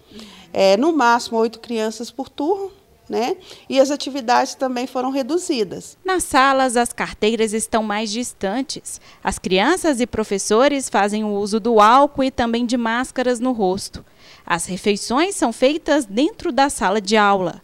É, 0.54 0.76
no 0.76 0.92
máximo, 0.92 1.38
oito 1.40 1.60
crianças 1.60 2.12
por 2.12 2.28
turno, 2.28 2.72
né? 3.12 3.36
E 3.68 3.78
as 3.78 3.92
atividades 3.92 4.56
também 4.56 4.88
foram 4.88 5.12
reduzidas. 5.12 5.98
Nas 6.04 6.24
salas, 6.24 6.78
as 6.78 6.94
carteiras 6.94 7.52
estão 7.52 7.84
mais 7.84 8.10
distantes. 8.10 9.02
As 9.22 9.38
crianças 9.38 10.00
e 10.00 10.08
professores 10.08 10.88
fazem 10.88 11.22
o 11.26 11.34
uso 11.34 11.60
do 11.60 11.82
álcool 11.82 12.24
e 12.24 12.32
também 12.32 12.66
de 12.66 12.78
máscaras 12.78 13.42
no 13.42 13.52
rosto. 13.52 14.04
As 14.46 14.66
refeições 14.66 15.36
são 15.36 15.52
feitas 15.52 16.06
dentro 16.06 16.54
da 16.54 16.70
sala 16.70 17.02
de 17.02 17.18
aula. 17.18 17.62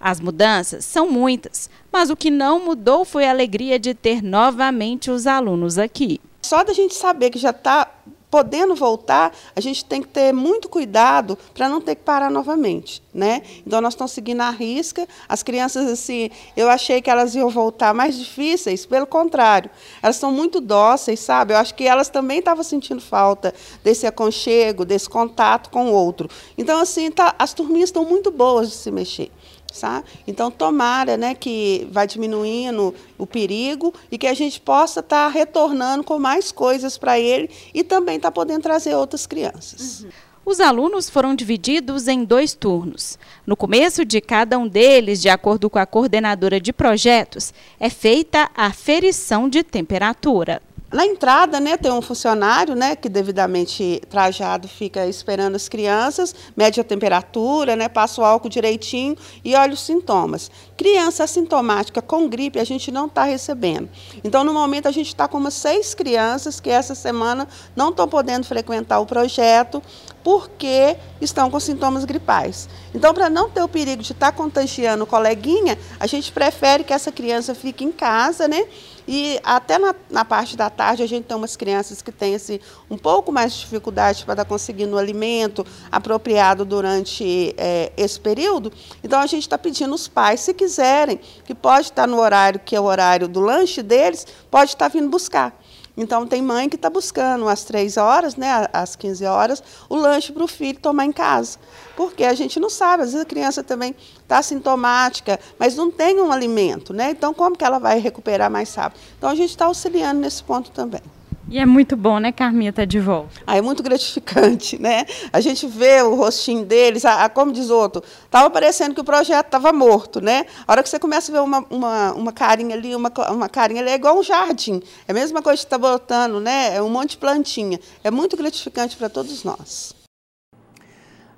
As 0.00 0.18
mudanças 0.18 0.84
são 0.84 1.08
muitas, 1.08 1.70
mas 1.92 2.10
o 2.10 2.16
que 2.16 2.30
não 2.30 2.64
mudou 2.64 3.04
foi 3.04 3.24
a 3.24 3.30
alegria 3.30 3.78
de 3.78 3.94
ter 3.94 4.20
novamente 4.20 5.12
os 5.12 5.28
alunos 5.28 5.78
aqui. 5.78 6.20
Só 6.42 6.64
da 6.64 6.72
gente 6.72 6.94
saber 6.94 7.30
que 7.30 7.38
já 7.38 7.50
está 7.50 7.88
podendo 8.30 8.74
voltar, 8.74 9.32
a 9.54 9.60
gente 9.60 9.84
tem 9.84 10.02
que 10.02 10.08
ter 10.08 10.32
muito 10.32 10.68
cuidado 10.68 11.38
para 11.54 11.68
não 11.68 11.80
ter 11.80 11.94
que 11.94 12.02
parar 12.02 12.30
novamente, 12.30 13.02
né? 13.12 13.42
Então 13.66 13.80
nós 13.80 13.94
estamos 13.94 14.12
seguindo 14.12 14.40
a 14.40 14.50
risca. 14.50 15.06
As 15.28 15.42
crianças 15.42 15.90
assim, 15.90 16.30
eu 16.56 16.68
achei 16.68 17.00
que 17.00 17.10
elas 17.10 17.34
iam 17.34 17.48
voltar 17.48 17.94
mais 17.94 18.18
difíceis, 18.18 18.84
pelo 18.84 19.06
contrário, 19.06 19.70
elas 20.02 20.16
são 20.16 20.30
muito 20.30 20.60
dóceis, 20.60 21.20
sabe? 21.20 21.54
Eu 21.54 21.58
acho 21.58 21.74
que 21.74 21.84
elas 21.84 22.08
também 22.08 22.38
estavam 22.38 22.62
sentindo 22.62 23.00
falta 23.00 23.54
desse 23.82 24.06
aconchego, 24.06 24.84
desse 24.84 25.08
contato 25.08 25.70
com 25.70 25.90
o 25.90 25.92
outro. 25.92 26.28
Então 26.56 26.80
assim, 26.80 27.10
tá, 27.10 27.34
as 27.38 27.54
turminhas 27.54 27.88
estão 27.88 28.04
muito 28.04 28.30
boas 28.30 28.68
de 28.68 28.74
se 28.74 28.90
mexer. 28.90 29.30
Sabe? 29.72 30.06
Então, 30.26 30.50
tomara 30.50 31.16
né, 31.16 31.34
que 31.34 31.86
vai 31.92 32.06
diminuindo 32.06 32.94
o 33.16 33.26
perigo 33.26 33.92
e 34.10 34.16
que 34.16 34.26
a 34.26 34.34
gente 34.34 34.60
possa 34.60 35.00
estar 35.00 35.26
tá 35.26 35.28
retornando 35.28 36.02
com 36.02 36.18
mais 36.18 36.50
coisas 36.50 36.96
para 36.96 37.18
ele 37.18 37.50
e 37.74 37.84
também 37.84 38.16
estar 38.16 38.30
tá 38.30 38.32
podendo 38.32 38.62
trazer 38.62 38.94
outras 38.94 39.26
crianças. 39.26 40.00
Uhum. 40.00 40.10
Os 40.48 40.60
alunos 40.60 41.10
foram 41.10 41.34
divididos 41.34 42.08
em 42.08 42.24
dois 42.24 42.54
turnos. 42.54 43.18
No 43.46 43.54
começo 43.54 44.02
de 44.02 44.18
cada 44.18 44.58
um 44.58 44.66
deles, 44.66 45.20
de 45.20 45.28
acordo 45.28 45.68
com 45.68 45.78
a 45.78 45.84
coordenadora 45.84 46.58
de 46.58 46.72
projetos, 46.72 47.52
é 47.78 47.90
feita 47.90 48.50
a 48.56 48.72
ferição 48.72 49.46
de 49.46 49.62
temperatura. 49.62 50.62
Na 50.90 51.04
entrada, 51.04 51.60
né, 51.60 51.76
tem 51.76 51.92
um 51.92 52.00
funcionário, 52.00 52.74
né, 52.74 52.96
que 52.96 53.10
devidamente 53.10 54.00
trajado 54.08 54.66
fica 54.66 55.06
esperando 55.06 55.54
as 55.54 55.68
crianças, 55.68 56.34
mede 56.56 56.80
a 56.80 56.84
temperatura, 56.84 57.76
né, 57.76 57.90
passa 57.90 58.22
o 58.22 58.24
álcool 58.24 58.48
direitinho 58.48 59.14
e 59.44 59.54
olha 59.54 59.74
os 59.74 59.80
sintomas. 59.80 60.50
Criança 60.78 61.24
assintomática 61.24 62.00
com 62.00 62.28
gripe 62.28 62.60
a 62.60 62.64
gente 62.64 62.92
não 62.92 63.06
está 63.06 63.24
recebendo. 63.24 63.88
Então, 64.22 64.44
no 64.44 64.54
momento, 64.54 64.86
a 64.86 64.92
gente 64.92 65.08
está 65.08 65.26
com 65.26 65.36
umas 65.36 65.54
seis 65.54 65.92
crianças 65.92 66.60
que 66.60 66.70
essa 66.70 66.94
semana 66.94 67.48
não 67.74 67.90
estão 67.90 68.06
podendo 68.06 68.46
frequentar 68.46 69.00
o 69.00 69.04
projeto 69.04 69.82
porque 70.22 70.96
estão 71.20 71.50
com 71.50 71.58
sintomas 71.58 72.04
gripais. 72.04 72.68
Então, 72.94 73.12
para 73.12 73.28
não 73.28 73.50
ter 73.50 73.60
o 73.60 73.66
perigo 73.66 74.04
de 74.04 74.12
estar 74.12 74.30
tá 74.30 74.32
contagiando 74.32 75.02
o 75.02 75.06
coleguinha, 75.06 75.76
a 75.98 76.06
gente 76.06 76.30
prefere 76.30 76.84
que 76.84 76.92
essa 76.92 77.10
criança 77.10 77.56
fique 77.56 77.84
em 77.84 77.90
casa, 77.90 78.46
né? 78.46 78.64
E 79.08 79.40
até 79.42 79.78
na, 79.78 79.94
na 80.10 80.22
parte 80.22 80.54
da 80.54 80.68
tarde 80.68 81.02
a 81.02 81.06
gente 81.06 81.24
tem 81.24 81.34
umas 81.34 81.56
crianças 81.56 82.02
que 82.02 82.12
têm 82.12 82.34
assim, 82.34 82.60
um 82.90 82.98
pouco 82.98 83.32
mais 83.32 83.54
de 83.54 83.60
dificuldade 83.60 84.22
para 84.22 84.34
estar 84.34 84.44
conseguindo 84.44 84.96
o 84.96 84.98
alimento 84.98 85.64
apropriado 85.90 86.62
durante 86.62 87.54
é, 87.56 87.90
esse 87.96 88.20
período. 88.20 88.70
Então 89.02 89.18
a 89.18 89.26
gente 89.26 89.44
está 89.44 89.56
pedindo 89.56 89.94
os 89.94 90.06
pais, 90.06 90.40
se 90.40 90.52
quiserem, 90.68 91.18
que 91.44 91.54
pode 91.54 91.86
estar 91.86 92.06
no 92.06 92.20
horário 92.20 92.60
que 92.62 92.76
é 92.76 92.80
o 92.80 92.84
horário 92.84 93.26
do 93.26 93.40
lanche 93.40 93.82
deles, 93.82 94.26
pode 94.50 94.72
estar 94.72 94.88
vindo 94.88 95.08
buscar. 95.08 95.58
Então, 95.96 96.26
tem 96.28 96.40
mãe 96.40 96.68
que 96.68 96.76
está 96.76 96.88
buscando 96.88 97.48
às 97.48 97.64
três 97.64 97.96
horas, 97.96 98.36
né, 98.36 98.68
às 98.72 98.94
15 98.94 99.24
horas, 99.24 99.62
o 99.88 99.96
lanche 99.96 100.30
para 100.30 100.44
o 100.44 100.46
filho 100.46 100.78
tomar 100.78 101.04
em 101.06 101.10
casa. 101.10 101.58
Porque 101.96 102.22
a 102.22 102.34
gente 102.34 102.60
não 102.60 102.70
sabe, 102.70 103.02
às 103.02 103.10
vezes 103.10 103.24
a 103.24 103.28
criança 103.28 103.64
também 103.64 103.96
está 104.22 104.40
sintomática, 104.40 105.40
mas 105.58 105.74
não 105.74 105.90
tem 105.90 106.20
um 106.20 106.30
alimento, 106.30 106.92
né? 106.92 107.10
Então, 107.10 107.34
como 107.34 107.56
que 107.56 107.64
ela 107.64 107.80
vai 107.80 107.98
recuperar 107.98 108.48
mais 108.48 108.72
rápido? 108.76 109.00
Então, 109.16 109.28
a 109.28 109.34
gente 109.34 109.50
está 109.50 109.64
auxiliando 109.64 110.20
nesse 110.20 110.44
ponto 110.44 110.70
também. 110.70 111.02
E 111.50 111.58
é 111.58 111.64
muito 111.64 111.96
bom, 111.96 112.18
né, 112.18 112.30
Carminha, 112.30 112.68
estar 112.68 112.82
tá 112.82 112.86
de 112.86 113.00
volta. 113.00 113.40
Ah, 113.46 113.56
é 113.56 113.62
muito 113.62 113.82
gratificante, 113.82 114.78
né? 114.78 115.06
A 115.32 115.40
gente 115.40 115.66
vê 115.66 116.02
o 116.02 116.14
rostinho 116.14 116.62
deles, 116.62 117.06
a, 117.06 117.24
a 117.24 117.28
como 117.30 117.52
diz 117.52 117.70
outro, 117.70 118.02
estava 118.24 118.50
parecendo 118.50 118.94
que 118.94 119.00
o 119.00 119.04
projeto 119.04 119.46
estava 119.46 119.72
morto, 119.72 120.20
né? 120.20 120.44
A 120.66 120.72
hora 120.72 120.82
que 120.82 120.90
você 120.90 120.98
começa 120.98 121.32
a 121.32 121.34
ver 121.34 121.40
uma, 121.40 121.64
uma, 121.70 122.12
uma 122.12 122.32
carinha 122.32 122.76
ali, 122.76 122.94
uma, 122.94 123.10
uma 123.30 123.48
carinha 123.48 123.80
ali, 123.80 123.90
é 123.90 123.94
igual 123.94 124.18
um 124.18 124.22
jardim. 124.22 124.82
É 125.06 125.12
a 125.12 125.14
mesma 125.14 125.40
coisa 125.40 125.58
que 125.58 125.66
está 125.66 125.78
botando, 125.78 126.38
né? 126.38 126.76
É 126.76 126.82
um 126.82 126.90
monte 126.90 127.12
de 127.12 127.16
plantinha. 127.16 127.80
É 128.04 128.10
muito 128.10 128.36
gratificante 128.36 128.94
para 128.94 129.08
todos 129.08 129.42
nós. 129.42 129.94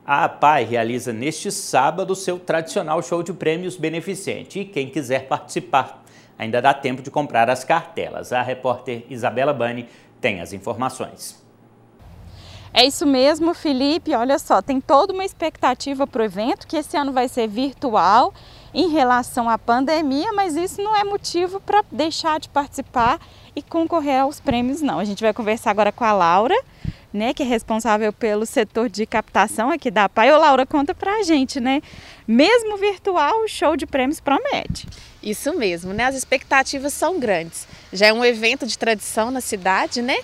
A 0.04 0.24
APAI 0.24 0.64
realiza 0.64 1.12
neste 1.12 1.52
sábado 1.52 2.16
seu 2.16 2.36
tradicional 2.36 3.00
show 3.00 3.22
de 3.22 3.32
prêmios 3.32 3.76
beneficente 3.76 4.58
e 4.58 4.64
quem 4.64 4.88
quiser 4.88 5.28
participar 5.28 6.02
ainda 6.40 6.62
dá 6.62 6.72
tempo 6.72 7.02
de 7.02 7.10
comprar 7.10 7.50
as 7.50 7.64
cartelas. 7.64 8.32
A 8.32 8.40
repórter 8.40 9.04
Isabela 9.10 9.52
Bani 9.52 9.86
tem 10.22 10.40
as 10.40 10.54
informações. 10.54 11.38
É 12.72 12.86
isso 12.86 13.04
mesmo, 13.04 13.52
Felipe. 13.52 14.14
Olha 14.14 14.38
só, 14.38 14.62
tem 14.62 14.80
toda 14.80 15.12
uma 15.12 15.24
expectativa 15.24 16.06
para 16.06 16.22
o 16.22 16.24
evento, 16.24 16.66
que 16.66 16.78
esse 16.78 16.96
ano 16.96 17.12
vai 17.12 17.28
ser 17.28 17.46
virtual 17.46 18.32
em 18.72 18.88
relação 18.88 19.50
à 19.50 19.58
pandemia, 19.58 20.32
mas 20.32 20.56
isso 20.56 20.80
não 20.80 20.96
é 20.96 21.04
motivo 21.04 21.60
para 21.60 21.84
deixar 21.92 22.40
de 22.40 22.48
participar 22.48 23.20
e 23.54 23.60
concorrer 23.60 24.22
aos 24.22 24.40
prêmios, 24.40 24.80
não. 24.80 24.98
A 24.98 25.04
gente 25.04 25.22
vai 25.22 25.34
conversar 25.34 25.72
agora 25.72 25.92
com 25.92 26.04
a 26.04 26.12
Laura, 26.12 26.54
né, 27.12 27.34
que 27.34 27.42
é 27.42 27.46
responsável 27.46 28.12
pelo 28.12 28.46
setor 28.46 28.88
de 28.88 29.04
captação 29.06 29.70
aqui 29.70 29.90
da 29.90 30.08
PAI. 30.08 30.32
Ô, 30.32 30.38
Laura, 30.38 30.64
conta 30.64 30.94
para 30.94 31.16
a 31.18 31.22
gente, 31.22 31.60
né? 31.60 31.80
Mesmo 32.26 32.76
virtual, 32.76 33.42
o 33.42 33.48
show 33.48 33.76
de 33.76 33.86
prêmios 33.86 34.20
promete. 34.20 34.86
Isso 35.22 35.52
mesmo, 35.56 35.92
né? 35.92 36.04
As 36.04 36.14
expectativas 36.14 36.92
são 36.92 37.18
grandes. 37.18 37.66
Já 37.92 38.06
é 38.06 38.12
um 38.12 38.24
evento 38.24 38.66
de 38.66 38.78
tradição 38.78 39.30
na 39.30 39.40
cidade, 39.40 40.00
né? 40.00 40.16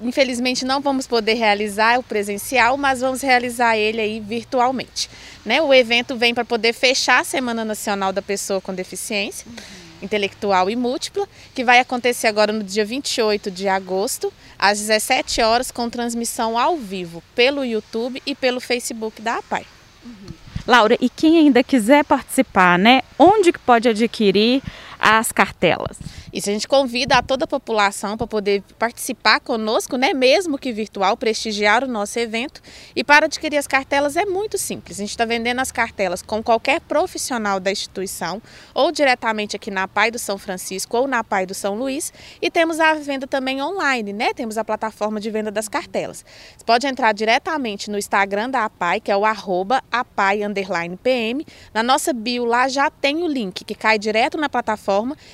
Infelizmente 0.00 0.64
não 0.64 0.80
vamos 0.80 1.06
poder 1.06 1.34
realizar 1.34 1.98
o 1.98 2.02
presencial, 2.02 2.76
mas 2.76 3.00
vamos 3.00 3.22
realizar 3.22 3.76
ele 3.76 4.00
aí 4.00 4.20
virtualmente. 4.20 5.10
Né? 5.44 5.62
O 5.62 5.72
evento 5.72 6.14
vem 6.14 6.34
para 6.34 6.44
poder 6.44 6.72
fechar 6.72 7.20
a 7.20 7.24
Semana 7.24 7.64
Nacional 7.64 8.12
da 8.12 8.20
Pessoa 8.20 8.60
com 8.60 8.74
Deficiência 8.74 9.46
uhum. 9.48 9.87
Intelectual 10.02 10.70
e 10.70 10.76
Múltipla, 10.76 11.26
que 11.54 11.64
vai 11.64 11.80
acontecer 11.80 12.26
agora 12.26 12.52
no 12.52 12.62
dia 12.62 12.84
28 12.84 13.50
de 13.50 13.68
agosto, 13.68 14.32
às 14.58 14.78
17 14.78 15.40
horas, 15.40 15.70
com 15.70 15.90
transmissão 15.90 16.58
ao 16.58 16.76
vivo 16.76 17.22
pelo 17.34 17.64
YouTube 17.64 18.22
e 18.26 18.34
pelo 18.34 18.60
Facebook 18.60 19.20
da 19.20 19.36
APAI. 19.36 19.66
Uhum. 20.04 20.28
Laura, 20.66 20.98
e 21.00 21.08
quem 21.08 21.38
ainda 21.38 21.62
quiser 21.62 22.04
participar, 22.04 22.78
né? 22.78 23.00
Onde 23.18 23.52
que 23.52 23.58
pode 23.58 23.88
adquirir 23.88 24.62
as 24.98 25.30
cartelas? 25.30 25.98
Isso 26.32 26.50
a 26.50 26.52
gente 26.52 26.68
convida 26.68 27.16
a 27.16 27.22
toda 27.22 27.44
a 27.44 27.48
população 27.48 28.16
para 28.16 28.26
poder 28.26 28.62
participar 28.78 29.40
conosco, 29.40 29.96
né, 29.96 30.12
mesmo 30.12 30.58
que 30.58 30.72
virtual, 30.72 31.16
prestigiar 31.16 31.84
o 31.84 31.86
nosso 31.86 32.18
evento. 32.18 32.60
E 32.94 33.02
para 33.04 33.26
adquirir 33.26 33.56
as 33.56 33.66
cartelas 33.66 34.16
é 34.16 34.24
muito 34.24 34.58
simples. 34.58 34.98
A 34.98 35.02
gente 35.02 35.10
está 35.10 35.24
vendendo 35.24 35.60
as 35.60 35.70
cartelas 35.70 36.20
com 36.20 36.42
qualquer 36.42 36.80
profissional 36.80 37.60
da 37.60 37.70
instituição, 37.70 38.42
ou 38.74 38.90
diretamente 38.90 39.56
aqui 39.56 39.70
na 39.70 39.86
Pai 39.86 40.10
do 40.10 40.18
São 40.18 40.36
Francisco 40.36 40.96
ou 40.96 41.06
na 41.06 41.22
Pai 41.22 41.46
do 41.46 41.54
São 41.54 41.74
Luís. 41.74 42.12
E 42.42 42.50
temos 42.50 42.80
a 42.80 42.94
venda 42.94 43.26
também 43.26 43.62
online, 43.62 44.12
né? 44.12 44.34
Temos 44.34 44.58
a 44.58 44.64
plataforma 44.64 45.20
de 45.20 45.30
venda 45.30 45.50
das 45.50 45.68
cartelas. 45.68 46.24
Você 46.56 46.64
pode 46.64 46.86
entrar 46.86 47.12
diretamente 47.12 47.90
no 47.90 47.98
Instagram 47.98 48.50
da 48.50 48.64
APAI, 48.64 49.00
que 49.00 49.10
é 49.10 49.16
o 49.16 49.24
arroba 49.24 49.82
APAI_PM. 49.90 51.46
Na 51.72 51.82
nossa 51.82 52.12
bio 52.12 52.44
lá 52.44 52.68
já 52.68 52.90
tem 52.90 53.22
o 53.22 53.26
link 53.26 53.64
que 53.64 53.74
cai 53.74 53.98
direto 53.98 54.36
na 54.36 54.48
plataforma 54.48 54.87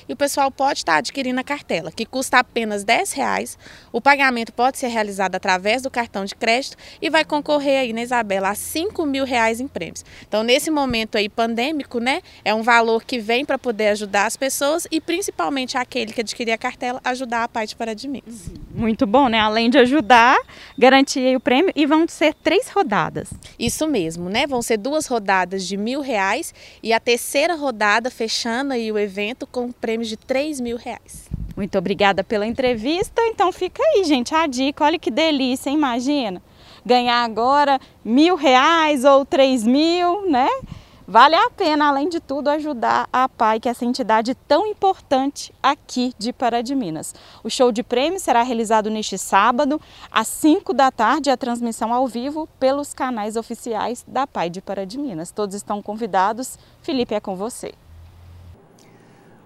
e 0.08 0.12
o 0.12 0.16
pessoal 0.16 0.50
pode 0.50 0.78
está 0.80 0.96
adquirindo 0.96 1.38
a 1.38 1.44
cartela, 1.44 1.92
que 1.92 2.04
custa 2.04 2.38
apenas 2.38 2.82
R$ 2.82 3.04
reais. 3.14 3.56
O 3.92 4.00
pagamento 4.00 4.52
pode 4.52 4.78
ser 4.78 4.88
realizado 4.88 5.36
através 5.36 5.82
do 5.82 5.90
cartão 5.90 6.24
de 6.24 6.34
crédito 6.34 6.76
e 7.00 7.08
vai 7.08 7.24
concorrer 7.24 7.80
aí, 7.80 7.92
né, 7.92 8.02
Isabela, 8.02 8.50
a 8.50 8.54
5 8.54 9.06
mil 9.06 9.24
reais 9.24 9.60
em 9.60 9.68
prêmios. 9.68 10.04
Então, 10.26 10.42
nesse 10.42 10.70
momento 10.70 11.16
aí 11.16 11.28
pandêmico, 11.28 12.00
né, 12.00 12.20
é 12.44 12.52
um 12.52 12.62
valor 12.62 13.04
que 13.04 13.18
vem 13.18 13.44
para 13.44 13.58
poder 13.58 13.88
ajudar 13.88 14.26
as 14.26 14.36
pessoas 14.36 14.86
e 14.90 15.00
principalmente 15.00 15.78
aquele 15.78 16.12
que 16.12 16.20
adquirir 16.20 16.52
a 16.52 16.58
cartela, 16.58 17.00
ajudar 17.04 17.44
a 17.44 17.48
parte 17.48 17.76
para 17.76 17.94
de 17.94 18.08
Minas. 18.08 18.50
Muito 18.74 19.06
bom, 19.06 19.28
né? 19.28 19.38
Além 19.38 19.70
de 19.70 19.78
ajudar, 19.78 20.36
garantir 20.76 21.36
o 21.36 21.40
prêmio 21.40 21.72
e 21.76 21.86
vão 21.86 22.08
ser 22.08 22.34
três 22.34 22.68
rodadas. 22.68 23.30
Isso 23.58 23.86
mesmo, 23.86 24.28
né? 24.28 24.46
Vão 24.46 24.60
ser 24.60 24.78
duas 24.78 25.06
rodadas 25.06 25.64
de 25.64 25.76
mil 25.76 26.00
reais 26.00 26.52
e 26.82 26.92
a 26.92 26.98
terceira 26.98 27.54
rodada 27.54 28.10
fechando 28.10 28.72
aí 28.72 28.90
o 28.90 28.98
evento 28.98 29.43
com 29.46 29.72
prêmios 29.72 30.08
de 30.08 30.16
três 30.16 30.60
mil 30.60 30.74
mil 30.74 30.76
reais. 30.76 31.28
Muito 31.56 31.78
obrigada 31.78 32.24
pela 32.24 32.46
entrevista. 32.46 33.22
Então 33.26 33.52
fica 33.52 33.82
aí, 33.82 34.04
gente, 34.04 34.34
a 34.34 34.46
dica. 34.46 34.84
Olha 34.84 34.98
que 34.98 35.10
delícia, 35.10 35.70
imagina. 35.70 36.42
Ganhar 36.84 37.24
agora 37.24 37.80
mil 38.04 38.34
reais 38.34 39.04
ou 39.04 39.24
três 39.24 39.64
mil, 39.64 40.28
né? 40.28 40.48
Vale 41.06 41.34
a 41.34 41.50
pena, 41.50 41.88
além 41.88 42.08
de 42.08 42.18
tudo, 42.18 42.48
ajudar 42.48 43.06
a 43.12 43.28
PAI, 43.28 43.60
que 43.60 43.68
é 43.68 43.72
essa 43.72 43.84
entidade 43.84 44.34
tão 44.34 44.66
importante 44.66 45.52
aqui 45.62 46.14
de 46.18 46.32
Pará 46.32 46.62
de 46.62 46.74
Minas. 46.74 47.14
O 47.42 47.50
show 47.50 47.70
de 47.70 47.82
prêmios 47.82 48.22
será 48.22 48.42
realizado 48.42 48.88
neste 48.88 49.18
sábado, 49.18 49.78
às 50.10 50.28
5 50.28 50.72
da 50.72 50.90
tarde, 50.90 51.28
a 51.28 51.36
transmissão 51.36 51.92
ao 51.92 52.08
vivo 52.08 52.48
pelos 52.58 52.94
canais 52.94 53.36
oficiais 53.36 54.02
da 54.08 54.26
PAI 54.26 54.48
de 54.48 54.62
Pará 54.62 54.86
de 54.86 54.96
Minas. 54.98 55.30
Todos 55.30 55.54
estão 55.54 55.82
convidados. 55.82 56.58
Felipe, 56.80 57.14
é 57.14 57.20
com 57.20 57.36
você. 57.36 57.74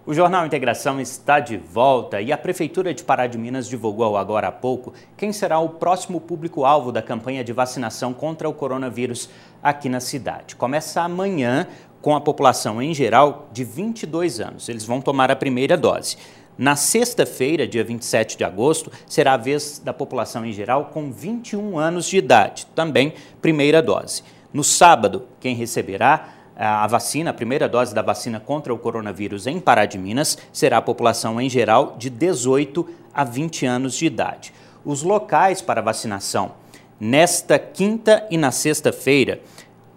O 0.09 0.15
Jornal 0.15 0.47
Integração 0.47 0.99
está 1.03 1.38
de 1.38 1.59
volta 1.59 2.19
e 2.19 2.33
a 2.33 2.38
Prefeitura 2.38 2.95
de 2.95 3.05
Pará 3.05 3.27
de 3.27 3.37
Minas 3.37 3.69
divulgou 3.69 4.17
agora 4.17 4.49
há 4.49 4.50
pouco 4.50 4.95
quem 5.19 5.35
será 5.35 5.59
o 5.59 5.69
próximo 5.69 6.19
público-alvo 6.19 6.91
da 6.91 7.03
campanha 7.03 7.45
de 7.45 7.53
vacinação 7.53 8.15
contra 8.15 8.49
o 8.49 8.55
coronavírus 8.55 9.29
aqui 9.62 9.87
na 9.87 10.00
cidade. 10.00 10.57
Começa 10.57 11.03
amanhã 11.03 11.67
com 12.00 12.17
a 12.17 12.23
população 12.23 12.81
em 12.81 12.95
geral 12.95 13.50
de 13.53 13.65
22 13.65 14.41
anos. 14.41 14.71
Eles 14.71 14.87
vão 14.87 15.03
tomar 15.03 15.31
a 15.31 15.37
primeira 15.37 15.77
dose. 15.77 16.17
Na 16.57 16.75
sexta-feira, 16.75 17.69
dia 17.69 17.85
27 17.85 18.38
de 18.38 18.45
agosto, 18.45 18.91
será 19.07 19.35
a 19.35 19.37
vez 19.37 19.79
da 19.79 19.93
população 19.93 20.43
em 20.43 20.53
geral 20.53 20.87
com 20.87 21.12
21 21.12 21.79
anos 21.79 22.09
de 22.09 22.17
idade, 22.17 22.67
também 22.75 23.12
primeira 23.43 23.83
dose. 23.83 24.23
No 24.55 24.65
sábado, 24.65 25.27
quem 25.38 25.55
receberá 25.55 26.38
a 26.59 26.87
vacina, 26.88 27.31
a 27.31 27.35
primeira 27.35 27.69
dose 27.69 27.95
da 27.95 28.03
vacina 28.03 28.41
contra 28.41 28.75
o 28.75 28.79
coronavírus 28.79 29.47
em 29.47 29.61
Pará 29.61 29.87
de 29.87 29.97
Minas, 29.97 30.37
será 30.53 30.79
a 30.79 30.83
população 30.83 31.41
em 31.41 31.49
geral 31.49 31.95
de 31.97 32.11
18 32.11 32.88
a 33.15 33.23
20 33.23 33.65
anos 33.65 33.95
de 33.95 34.07
idade. 34.07 34.53
Os 34.85 35.03
locais 35.03 35.62
para 35.62 35.81
vacinação 35.81 36.53
nesta 36.99 37.59
quinta 37.59 38.27
e 38.29 38.37
na 38.37 38.50
sexta-feira 38.50 39.41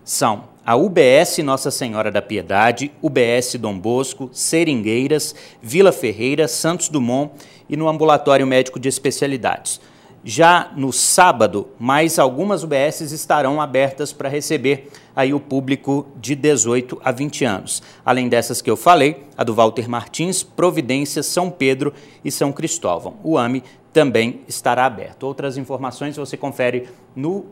são 0.04 0.52
a 0.64 0.76
UBS 0.76 1.40
Nossa 1.40 1.72
Senhora 1.72 2.12
da 2.12 2.22
Piedade, 2.22 2.92
UBS 3.02 3.56
Dom 3.60 3.80
Bosco, 3.80 4.30
Seringueiras, 4.32 5.34
Vila 5.62 5.92
Ferreira, 5.92 6.48
Santos 6.48 6.90
Dumont 6.90 7.32
e 7.68 7.76
no 7.76 7.90
Ambulatório 7.90 8.46
Médico 8.46 8.80
de 8.80 8.88
Especialidades. 8.88 9.82
Já 10.24 10.72
no 10.76 10.94
sábado, 10.94 11.70
mais 11.80 12.20
algumas 12.20 12.64
UBSs 12.64 13.12
estarão 13.12 13.60
abertas 13.60 14.14
para 14.14 14.30
receber 14.30 14.90
aí 15.16 15.34
o 15.34 15.40
público 15.40 16.08
de 16.16 16.36
18 16.36 17.02
a 17.04 17.12
20 17.12 17.44
anos. 17.44 17.82
Além 18.06 18.30
dessas 18.30 18.62
que 18.62 18.70
eu 18.70 18.78
falei, 18.78 19.26
a 19.36 19.44
do 19.44 19.56
Walter 19.56 19.90
Martins, 19.90 20.44
Providência, 20.44 21.24
São 21.24 21.50
Pedro 21.50 21.92
e 22.24 22.30
São 22.30 22.52
Cristóvão. 22.52 23.16
O 23.24 23.36
AME 23.36 23.64
também 23.92 24.42
estará 24.48 24.86
aberto. 24.86 25.24
Outras 25.24 25.58
informações 25.58 26.18
você 26.18 26.38
confere 26.38 26.88
no, 27.16 27.48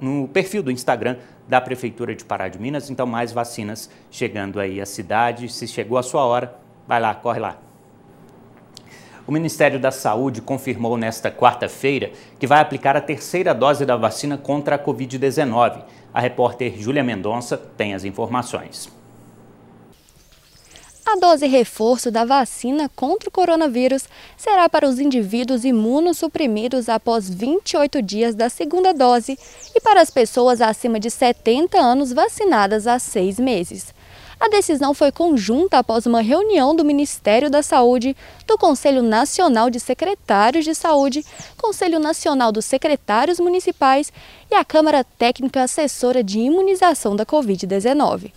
no 0.00 0.28
perfil 0.28 0.62
do 0.62 0.70
Instagram 0.70 1.16
da 1.48 1.60
Prefeitura 1.60 2.14
de 2.14 2.24
Pará 2.24 2.46
de 2.46 2.60
Minas. 2.60 2.88
Então, 2.88 3.04
mais 3.04 3.32
vacinas 3.32 3.90
chegando 4.12 4.60
aí 4.60 4.80
à 4.80 4.86
cidade. 4.86 5.48
Se 5.52 5.66
chegou 5.66 5.98
a 5.98 6.04
sua 6.04 6.24
hora, 6.24 6.54
vai 6.86 7.00
lá, 7.00 7.12
corre 7.16 7.40
lá. 7.40 7.69
O 9.30 9.32
Ministério 9.32 9.78
da 9.78 9.92
Saúde 9.92 10.42
confirmou 10.42 10.96
nesta 10.96 11.30
quarta-feira 11.30 12.10
que 12.36 12.48
vai 12.48 12.58
aplicar 12.58 12.96
a 12.96 13.00
terceira 13.00 13.54
dose 13.54 13.86
da 13.86 13.96
vacina 13.96 14.36
contra 14.36 14.74
a 14.74 14.78
Covid-19. 14.84 15.84
A 16.12 16.20
repórter 16.20 16.76
Júlia 16.76 17.04
Mendonça 17.04 17.56
tem 17.56 17.94
as 17.94 18.02
informações. 18.02 18.90
A 21.06 21.14
dose 21.20 21.46
reforço 21.46 22.10
da 22.10 22.24
vacina 22.24 22.90
contra 22.96 23.28
o 23.28 23.32
coronavírus 23.32 24.08
será 24.36 24.68
para 24.68 24.88
os 24.88 24.98
indivíduos 24.98 25.64
imunossuprimidos 25.64 26.88
após 26.88 27.30
28 27.30 28.02
dias 28.02 28.34
da 28.34 28.48
segunda 28.48 28.92
dose 28.92 29.38
e 29.72 29.80
para 29.80 30.00
as 30.00 30.10
pessoas 30.10 30.60
acima 30.60 30.98
de 30.98 31.08
70 31.08 31.78
anos 31.78 32.12
vacinadas 32.12 32.88
há 32.88 32.98
seis 32.98 33.38
meses. 33.38 33.94
A 34.40 34.48
decisão 34.48 34.94
foi 34.94 35.12
conjunta 35.12 35.78
após 35.78 36.06
uma 36.06 36.22
reunião 36.22 36.74
do 36.74 36.82
Ministério 36.82 37.50
da 37.50 37.62
Saúde, 37.62 38.16
do 38.46 38.56
Conselho 38.56 39.02
Nacional 39.02 39.68
de 39.68 39.78
Secretários 39.78 40.64
de 40.64 40.74
Saúde, 40.74 41.22
Conselho 41.58 41.98
Nacional 41.98 42.50
dos 42.50 42.64
Secretários 42.64 43.38
Municipais 43.38 44.10
e 44.50 44.54
a 44.54 44.64
Câmara 44.64 45.04
Técnica 45.04 45.62
Assessora 45.62 46.24
de 46.24 46.38
Imunização 46.38 47.14
da 47.14 47.26
Covid-19. 47.26 48.32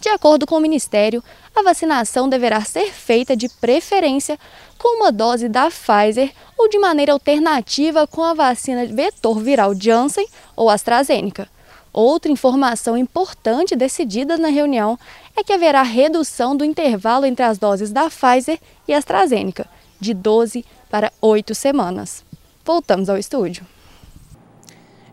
De 0.00 0.08
acordo 0.08 0.46
com 0.46 0.56
o 0.56 0.60
Ministério, 0.60 1.22
a 1.54 1.62
vacinação 1.62 2.28
deverá 2.28 2.60
ser 2.60 2.92
feita 2.92 3.36
de 3.36 3.48
preferência 3.48 4.38
com 4.78 4.98
uma 4.98 5.10
dose 5.10 5.48
da 5.48 5.68
Pfizer 5.68 6.32
ou 6.56 6.68
de 6.68 6.78
maneira 6.78 7.12
alternativa 7.12 8.06
com 8.06 8.22
a 8.22 8.34
vacina 8.34 8.86
vetor 8.86 9.40
viral 9.40 9.74
Janssen 9.74 10.28
ou 10.54 10.70
AstraZeneca. 10.70 11.48
Outra 11.92 12.30
informação 12.30 12.96
importante 12.96 13.74
decidida 13.74 14.36
na 14.36 14.48
reunião 14.48 14.98
é 15.36 15.42
que 15.42 15.52
haverá 15.52 15.82
redução 15.82 16.56
do 16.56 16.64
intervalo 16.64 17.26
entre 17.26 17.44
as 17.44 17.58
doses 17.58 17.90
da 17.90 18.08
Pfizer 18.08 18.60
e 18.86 18.94
AstraZeneca, 18.94 19.66
de 19.98 20.14
12 20.14 20.64
para 20.88 21.12
8 21.20 21.54
semanas. 21.54 22.24
Voltamos 22.64 23.08
ao 23.08 23.18
estúdio. 23.18 23.66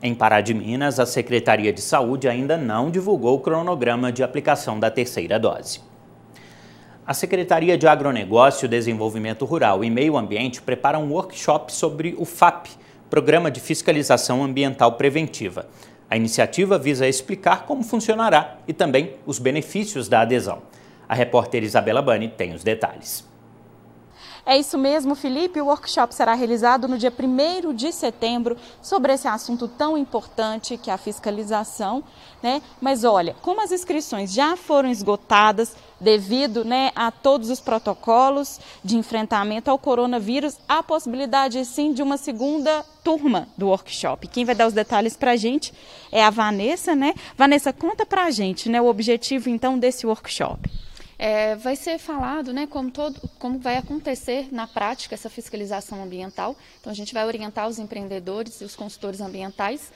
Em 0.01 0.13
Pará 0.13 0.41
de 0.41 0.53
Minas, 0.53 0.99
a 0.99 1.07
Secretaria 1.07 1.73
de 1.73 1.81
Saúde 1.81 2.27
ainda 2.27 2.55
não 2.55 2.91
divulgou 2.91 3.35
o 3.35 3.39
cronograma 3.39 4.11
de 4.11 4.21
aplicação 4.21 4.79
da 4.79 4.91
terceira 4.91 5.39
dose. 5.39 5.81
A 7.05 7.13
Secretaria 7.13 7.77
de 7.77 7.87
Agronegócio, 7.87 8.67
Desenvolvimento 8.67 9.45
Rural 9.45 9.83
e 9.83 9.89
Meio 9.89 10.15
Ambiente 10.15 10.61
prepara 10.61 10.99
um 10.99 11.11
workshop 11.11 11.73
sobre 11.73 12.13
o 12.19 12.25
FAP, 12.25 12.67
Programa 13.09 13.49
de 13.49 13.59
Fiscalização 13.59 14.43
Ambiental 14.43 14.91
Preventiva. 14.91 15.67
A 16.09 16.15
iniciativa 16.15 16.77
visa 16.77 17.07
explicar 17.07 17.65
como 17.65 17.83
funcionará 17.83 18.57
e 18.67 18.73
também 18.73 19.15
os 19.25 19.39
benefícios 19.39 20.07
da 20.07 20.21
adesão. 20.21 20.61
A 21.07 21.13
repórter 21.13 21.63
Isabela 21.63 22.01
Bani 22.01 22.29
tem 22.29 22.53
os 22.53 22.63
detalhes. 22.63 23.25
É 24.49 24.57
isso 24.57 24.77
mesmo, 24.77 25.13
Felipe. 25.13 25.59
O 25.59 25.65
workshop 25.65 26.15
será 26.15 26.33
realizado 26.33 26.87
no 26.87 26.97
dia 26.97 27.11
1 27.11 27.73
de 27.73 27.91
setembro 27.91 28.55
sobre 28.81 29.11
esse 29.11 29.27
assunto 29.27 29.67
tão 29.67 29.97
importante 29.97 30.77
que 30.77 30.89
é 30.89 30.93
a 30.93 30.97
fiscalização. 30.97 32.01
Né? 32.41 32.61
Mas 32.79 33.03
olha, 33.03 33.35
como 33.41 33.61
as 33.61 33.73
inscrições 33.73 34.31
já 34.31 34.55
foram 34.55 34.89
esgotadas 34.89 35.75
devido 35.99 36.63
né, 36.63 36.91
a 36.95 37.11
todos 37.11 37.49
os 37.49 37.59
protocolos 37.59 38.57
de 38.81 38.95
enfrentamento 38.95 39.69
ao 39.69 39.77
coronavírus, 39.77 40.57
há 40.65 40.81
possibilidade 40.81 41.65
sim 41.65 41.91
de 41.91 42.01
uma 42.01 42.15
segunda 42.15 42.85
turma 43.03 43.49
do 43.57 43.67
workshop. 43.67 44.29
Quem 44.29 44.45
vai 44.45 44.55
dar 44.55 44.67
os 44.67 44.73
detalhes 44.73 45.17
para 45.17 45.31
a 45.31 45.35
gente 45.35 45.73
é 46.09 46.23
a 46.23 46.29
Vanessa, 46.29 46.95
né? 46.95 47.13
Vanessa, 47.37 47.73
conta 47.73 48.05
para 48.05 48.23
a 48.23 48.31
gente 48.31 48.69
né, 48.69 48.79
o 48.79 48.85
objetivo 48.85 49.49
então 49.49 49.77
desse 49.77 50.07
workshop. 50.07 50.87
É, 51.19 51.55
vai 51.55 51.75
ser 51.75 51.97
falado 51.97 52.53
né, 52.53 52.67
como, 52.67 52.91
todo, 52.91 53.19
como 53.39 53.57
vai 53.57 53.77
acontecer 53.77 54.49
na 54.51 54.67
prática 54.67 55.15
essa 55.15 55.29
fiscalização 55.29 56.03
ambiental. 56.03 56.55
Então, 56.79 56.91
a 56.91 56.95
gente 56.95 57.13
vai 57.13 57.25
orientar 57.25 57.67
os 57.67 57.79
empreendedores 57.79 58.61
e 58.61 58.63
os 58.63 58.75
consultores 58.75 59.19
ambientais 59.19 59.91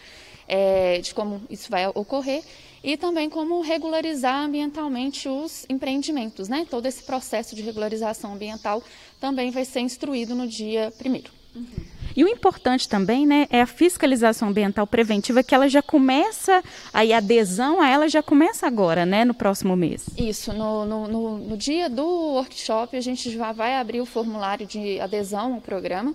é, 0.48 1.00
de 1.00 1.14
como 1.14 1.42
isso 1.50 1.70
vai 1.70 1.88
ocorrer 1.88 2.44
e 2.84 2.98
também 2.98 3.30
como 3.30 3.62
regularizar 3.62 4.44
ambientalmente 4.44 5.30
os 5.30 5.66
empreendimentos. 5.70 6.50
Né? 6.50 6.66
Todo 6.70 6.88
esse 6.88 7.04
processo 7.04 7.56
de 7.56 7.62
regularização 7.62 8.34
ambiental 8.34 8.84
também 9.20 9.52
vai 9.52 9.64
ser 9.64 9.82
instruído 9.82 10.34
no 10.34 10.48
dia 10.48 10.92
primeiro. 10.98 11.41
Uhum. 11.56 11.92
E 12.16 12.24
o 12.24 12.28
importante 12.28 12.90
também, 12.90 13.26
né, 13.26 13.48
é 13.50 13.62
a 13.62 13.66
fiscalização 13.66 14.50
ambiental 14.50 14.86
preventiva, 14.86 15.44
que 15.44 15.56
ela 15.56 15.70
já 15.70 15.82
começa, 15.82 16.64
aí 16.94 17.14
a 17.14 17.18
adesão 17.18 17.82
a 17.82 17.90
ela 17.90 18.08
já 18.08 18.22
começa 18.22 18.68
agora, 18.68 19.06
né, 19.06 19.24
no 19.24 19.34
próximo 19.34 19.76
mês. 19.76 20.06
Isso, 20.18 20.52
no, 20.54 20.86
no, 20.86 21.08
no, 21.08 21.38
no 21.38 21.58
dia 21.58 21.90
do 21.90 22.06
workshop 22.06 22.96
a 22.98 23.02
gente 23.02 23.32
já 23.32 23.52
vai 23.52 23.76
abrir 23.76 24.02
o 24.02 24.06
formulário 24.06 24.66
de 24.66 25.00
adesão 25.00 25.54
ao 25.54 25.62
programa. 25.62 26.14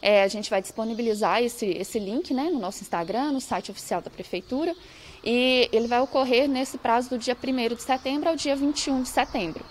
É, 0.00 0.22
a 0.22 0.28
gente 0.28 0.50
vai 0.50 0.60
disponibilizar 0.60 1.42
esse, 1.42 1.66
esse 1.66 1.98
link 1.98 2.32
né, 2.34 2.50
no 2.52 2.58
nosso 2.58 2.82
Instagram, 2.82 3.32
no 3.32 3.40
site 3.40 3.70
oficial 3.70 4.02
da 4.02 4.10
Prefeitura, 4.10 4.74
e 5.24 5.68
ele 5.72 5.86
vai 5.86 6.00
ocorrer 6.00 6.46
nesse 6.46 6.76
prazo 6.76 7.10
do 7.10 7.18
dia 7.18 7.34
1 7.34 7.74
de 7.74 7.82
setembro 7.82 8.28
ao 8.28 8.36
dia 8.36 8.54
21 8.54 9.02
de 9.02 9.08
setembro. 9.08 9.64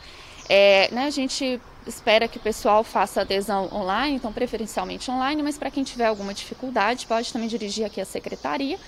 É, 0.49 0.89
né, 0.91 1.05
a 1.05 1.09
gente 1.09 1.61
espera 1.87 2.27
que 2.27 2.37
o 2.37 2.41
pessoal 2.41 2.83
faça 2.83 3.21
adesão 3.21 3.69
online, 3.73 4.15
então 4.15 4.31
preferencialmente 4.31 5.09
online, 5.09 5.41
mas 5.43 5.57
para 5.57 5.71
quem 5.71 5.83
tiver 5.83 6.05
alguma 6.05 6.33
dificuldade, 6.33 7.05
pode 7.05 7.31
também 7.31 7.47
dirigir 7.47 7.85
aqui 7.85 7.99
a 7.99 8.05
secretaria, 8.05 8.79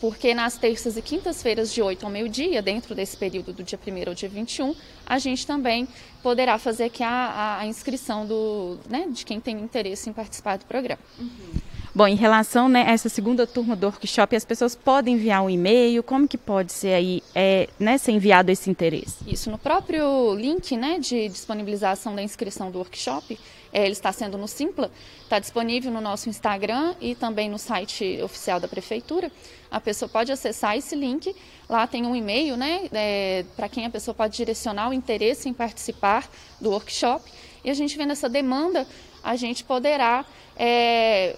porque 0.00 0.34
nas 0.34 0.58
terças 0.58 0.96
e 0.96 1.02
quintas-feiras, 1.02 1.72
de 1.72 1.80
8 1.80 2.04
ao 2.04 2.12
meio-dia, 2.12 2.60
dentro 2.60 2.94
desse 2.94 3.16
período 3.16 3.52
do 3.52 3.62
dia 3.62 3.78
1 3.78 4.08
ao 4.08 4.14
dia 4.14 4.28
21, 4.28 4.74
a 5.06 5.18
gente 5.18 5.46
também 5.46 5.88
poderá 6.22 6.58
fazer 6.58 6.84
aqui 6.84 7.02
a, 7.02 7.08
a, 7.08 7.58
a 7.60 7.66
inscrição 7.66 8.26
do, 8.26 8.78
né, 8.88 9.06
de 9.10 9.24
quem 9.24 9.40
tem 9.40 9.58
interesse 9.58 10.10
em 10.10 10.12
participar 10.12 10.58
do 10.58 10.66
programa. 10.66 11.00
Uhum. 11.18 11.75
Bom, 11.96 12.06
em 12.06 12.14
relação 12.14 12.68
né, 12.68 12.84
a 12.86 12.90
essa 12.90 13.08
segunda 13.08 13.46
turma 13.46 13.74
do 13.74 13.86
workshop, 13.86 14.36
as 14.36 14.44
pessoas 14.44 14.76
podem 14.76 15.14
enviar 15.14 15.42
um 15.42 15.48
e-mail, 15.48 16.02
como 16.02 16.28
que 16.28 16.36
pode 16.36 16.70
ser 16.70 16.92
aí, 16.92 17.22
é, 17.34 17.70
né, 17.80 17.96
ser 17.96 18.12
enviado 18.12 18.52
esse 18.52 18.68
interesse? 18.68 19.16
Isso, 19.26 19.50
no 19.50 19.56
próprio 19.56 20.34
link 20.34 20.76
né, 20.76 20.98
de 20.98 21.26
disponibilização 21.30 22.14
da 22.14 22.22
inscrição 22.22 22.70
do 22.70 22.76
workshop, 22.76 23.40
é, 23.72 23.84
ele 23.84 23.92
está 23.92 24.12
sendo 24.12 24.36
no 24.36 24.46
Simpla, 24.46 24.90
está 25.22 25.38
disponível 25.38 25.90
no 25.90 26.02
nosso 26.02 26.28
Instagram 26.28 26.94
e 27.00 27.14
também 27.14 27.48
no 27.48 27.58
site 27.58 28.20
oficial 28.22 28.60
da 28.60 28.68
Prefeitura. 28.68 29.32
A 29.70 29.80
pessoa 29.80 30.06
pode 30.06 30.30
acessar 30.30 30.76
esse 30.76 30.94
link, 30.94 31.34
lá 31.66 31.86
tem 31.86 32.04
um 32.04 32.14
e-mail, 32.14 32.58
né, 32.58 32.90
é, 32.92 33.46
para 33.56 33.70
quem 33.70 33.86
a 33.86 33.90
pessoa 33.90 34.14
pode 34.14 34.36
direcionar 34.36 34.90
o 34.90 34.92
interesse 34.92 35.48
em 35.48 35.54
participar 35.54 36.28
do 36.60 36.72
workshop. 36.72 37.24
E 37.64 37.70
a 37.70 37.74
gente 37.74 37.96
vendo 37.96 38.12
essa 38.12 38.28
demanda, 38.28 38.86
a 39.24 39.34
gente 39.34 39.64
poderá 39.64 40.26
é, 40.58 41.36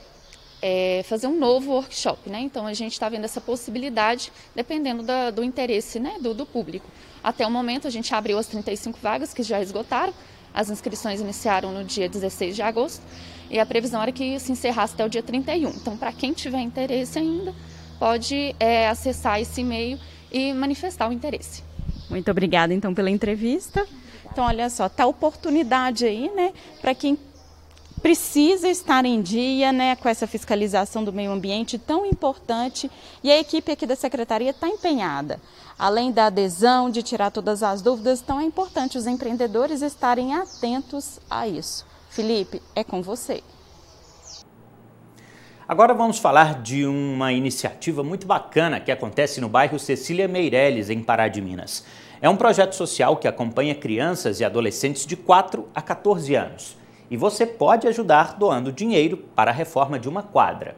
é, 0.61 1.03
fazer 1.05 1.27
um 1.27 1.39
novo 1.39 1.73
workshop, 1.73 2.29
né? 2.29 2.41
Então 2.41 2.67
a 2.67 2.75
gente 2.75 2.93
está 2.93 3.09
vendo 3.09 3.25
essa 3.25 3.41
possibilidade 3.41 4.33
dependendo 4.55 5.03
da, 5.03 5.31
do 5.31 5.43
interesse 5.43 6.01
né, 6.01 6.17
do, 6.21 6.35
do, 6.35 6.45
público. 6.45 6.87
Até 7.23 7.47
o 7.47 7.51
momento 7.51 7.87
a 7.87 7.91
gente 7.91 8.15
abriu 8.15 8.39
as 8.39 8.47
35 8.47 8.99
vagas 9.01 9.33
que 9.33 9.43
já 9.43 9.61
esgotaram, 9.61 10.13
as 10.53 10.71
inscrições 10.71 11.21
iniciaram 11.21 11.73
no 11.73 11.85
dia 11.85 12.09
16 12.09 12.57
de 12.57 12.63
agosto 12.63 13.03
e 13.51 13.59
a 13.59 13.67
previsão 13.67 14.03
era 14.03 14.13
que 14.13 14.39
se 14.41 14.53
encerrasse 14.53 14.95
até 14.95 15.05
o 15.05 15.09
dia 15.09 15.23
31. 15.23 15.71
Então 15.71 15.97
para 15.97 16.13
quem 16.13 16.33
tiver 16.33 16.61
interesse 16.61 17.19
ainda, 17.19 17.55
pode 17.99 18.55
é, 18.59 18.89
acessar 18.89 19.41
esse 19.41 19.61
e-mail 19.61 19.99
e 20.31 20.53
manifestar 20.53 21.09
o 21.09 21.13
interesse. 21.13 21.63
Muito 22.11 22.31
obrigada 22.31 22.73
então 22.73 22.95
pela 22.95 23.11
entrevista. 23.11 23.87
Então, 24.39 24.47
olha 24.47 24.71
só, 24.71 24.89
tá 24.89 25.05
oportunidade 25.05 26.05
aí, 26.05 26.31
né, 26.33 26.53
para 26.81 26.95
quem 26.95 27.19
precisa 27.99 28.69
estar 28.69 29.05
em 29.05 29.21
dia 29.21 29.73
né, 29.73 29.97
com 29.97 30.09
essa 30.09 30.27
fiscalização 30.27 31.05
do 31.05 31.13
meio 31.13 31.31
ambiente 31.31 31.79
tão 31.79 32.07
importante 32.07 32.91
e 33.23 33.31
a 33.31 33.39
equipe 33.39 33.73
aqui 33.73 33.87
da 33.87 33.97
secretaria 33.97 34.51
está 34.51 34.69
empenhada. 34.69 35.41
Além 35.79 36.11
da 36.11 36.27
adesão, 36.27 36.91
de 36.91 37.03
tirar 37.03 37.31
todas 37.31 37.63
as 37.63 37.83
dúvidas, 37.83 38.21
então 38.21 38.41
é 38.41 38.45
importante 38.45 38.99
os 38.99 39.07
empreendedores 39.07 39.83
estarem 39.83 40.35
atentos 40.35 41.21
a 41.29 41.47
isso. 41.47 41.87
Felipe, 42.09 42.63
é 42.75 42.83
com 42.83 43.03
você. 43.03 43.43
Agora 45.69 45.93
vamos 45.93 46.19
falar 46.19 46.63
de 46.63 46.87
uma 46.87 47.33
iniciativa 47.33 48.03
muito 48.03 48.27
bacana 48.27 48.81
que 48.81 48.91
acontece 48.91 49.41
no 49.41 49.51
bairro 49.51 49.79
Cecília 49.79 50.27
Meireles, 50.27 50.89
em 50.89 51.03
Pará 51.03 51.29
de 51.29 51.43
Minas. 51.43 51.85
É 52.23 52.29
um 52.29 52.37
projeto 52.37 52.75
social 52.75 53.19
que 53.19 53.29
acompanha 53.29 53.75
crianças 53.75 54.41
e 54.41 54.45
adolescentes 54.45 55.05
de 55.05 55.15
4 55.15 55.69
a 55.75 55.83
14 55.83 56.35
anos 56.35 56.79
e 57.11 57.17
você 57.17 57.47
pode 57.47 57.87
ajudar 57.87 58.37
doando 58.39 58.73
dinheiro 58.73 59.17
para 59.35 59.51
a 59.51 59.55
reforma 59.55 59.99
de 59.99 60.09
uma 60.09 60.23
quadra. 60.23 60.77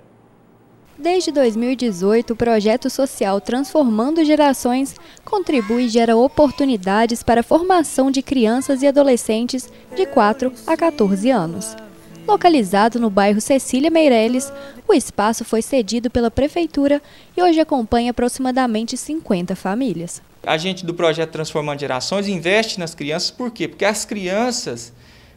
Desde 0.98 1.32
2018, 1.32 2.34
o 2.34 2.36
projeto 2.36 2.90
social 2.90 3.40
Transformando 3.40 4.22
Gerações 4.22 4.94
contribui 5.24 5.84
e 5.84 5.88
gera 5.88 6.14
oportunidades 6.14 7.22
para 7.22 7.40
a 7.40 7.44
formação 7.44 8.10
de 8.10 8.20
crianças 8.20 8.82
e 8.82 8.86
adolescentes 8.86 9.66
de 9.96 10.04
4 10.04 10.52
a 10.66 10.76
14 10.76 11.30
anos. 11.30 11.74
Localizado 12.28 13.00
no 13.00 13.08
bairro 13.08 13.40
Cecília 13.40 13.90
Meireles, 13.90 14.52
o 14.86 14.92
espaço 14.92 15.42
foi 15.42 15.62
cedido 15.62 16.10
pela 16.10 16.30
prefeitura 16.30 17.00
e 17.34 17.42
hoje 17.42 17.58
acompanha 17.60 18.10
aproximadamente 18.10 18.94
50 18.94 19.56
famílias. 19.56 20.20
A 20.42 20.58
gente 20.58 20.84
do 20.84 20.92
projeto 20.92 21.32
Transformando 21.32 21.80
Gerações 21.80 22.28
investe 22.28 22.78
nas 22.78 22.94
crianças, 22.94 23.30
por 23.30 23.50
quê? 23.50 23.66
Porque 23.66 23.86
as 23.86 24.04
crianças 24.04 24.92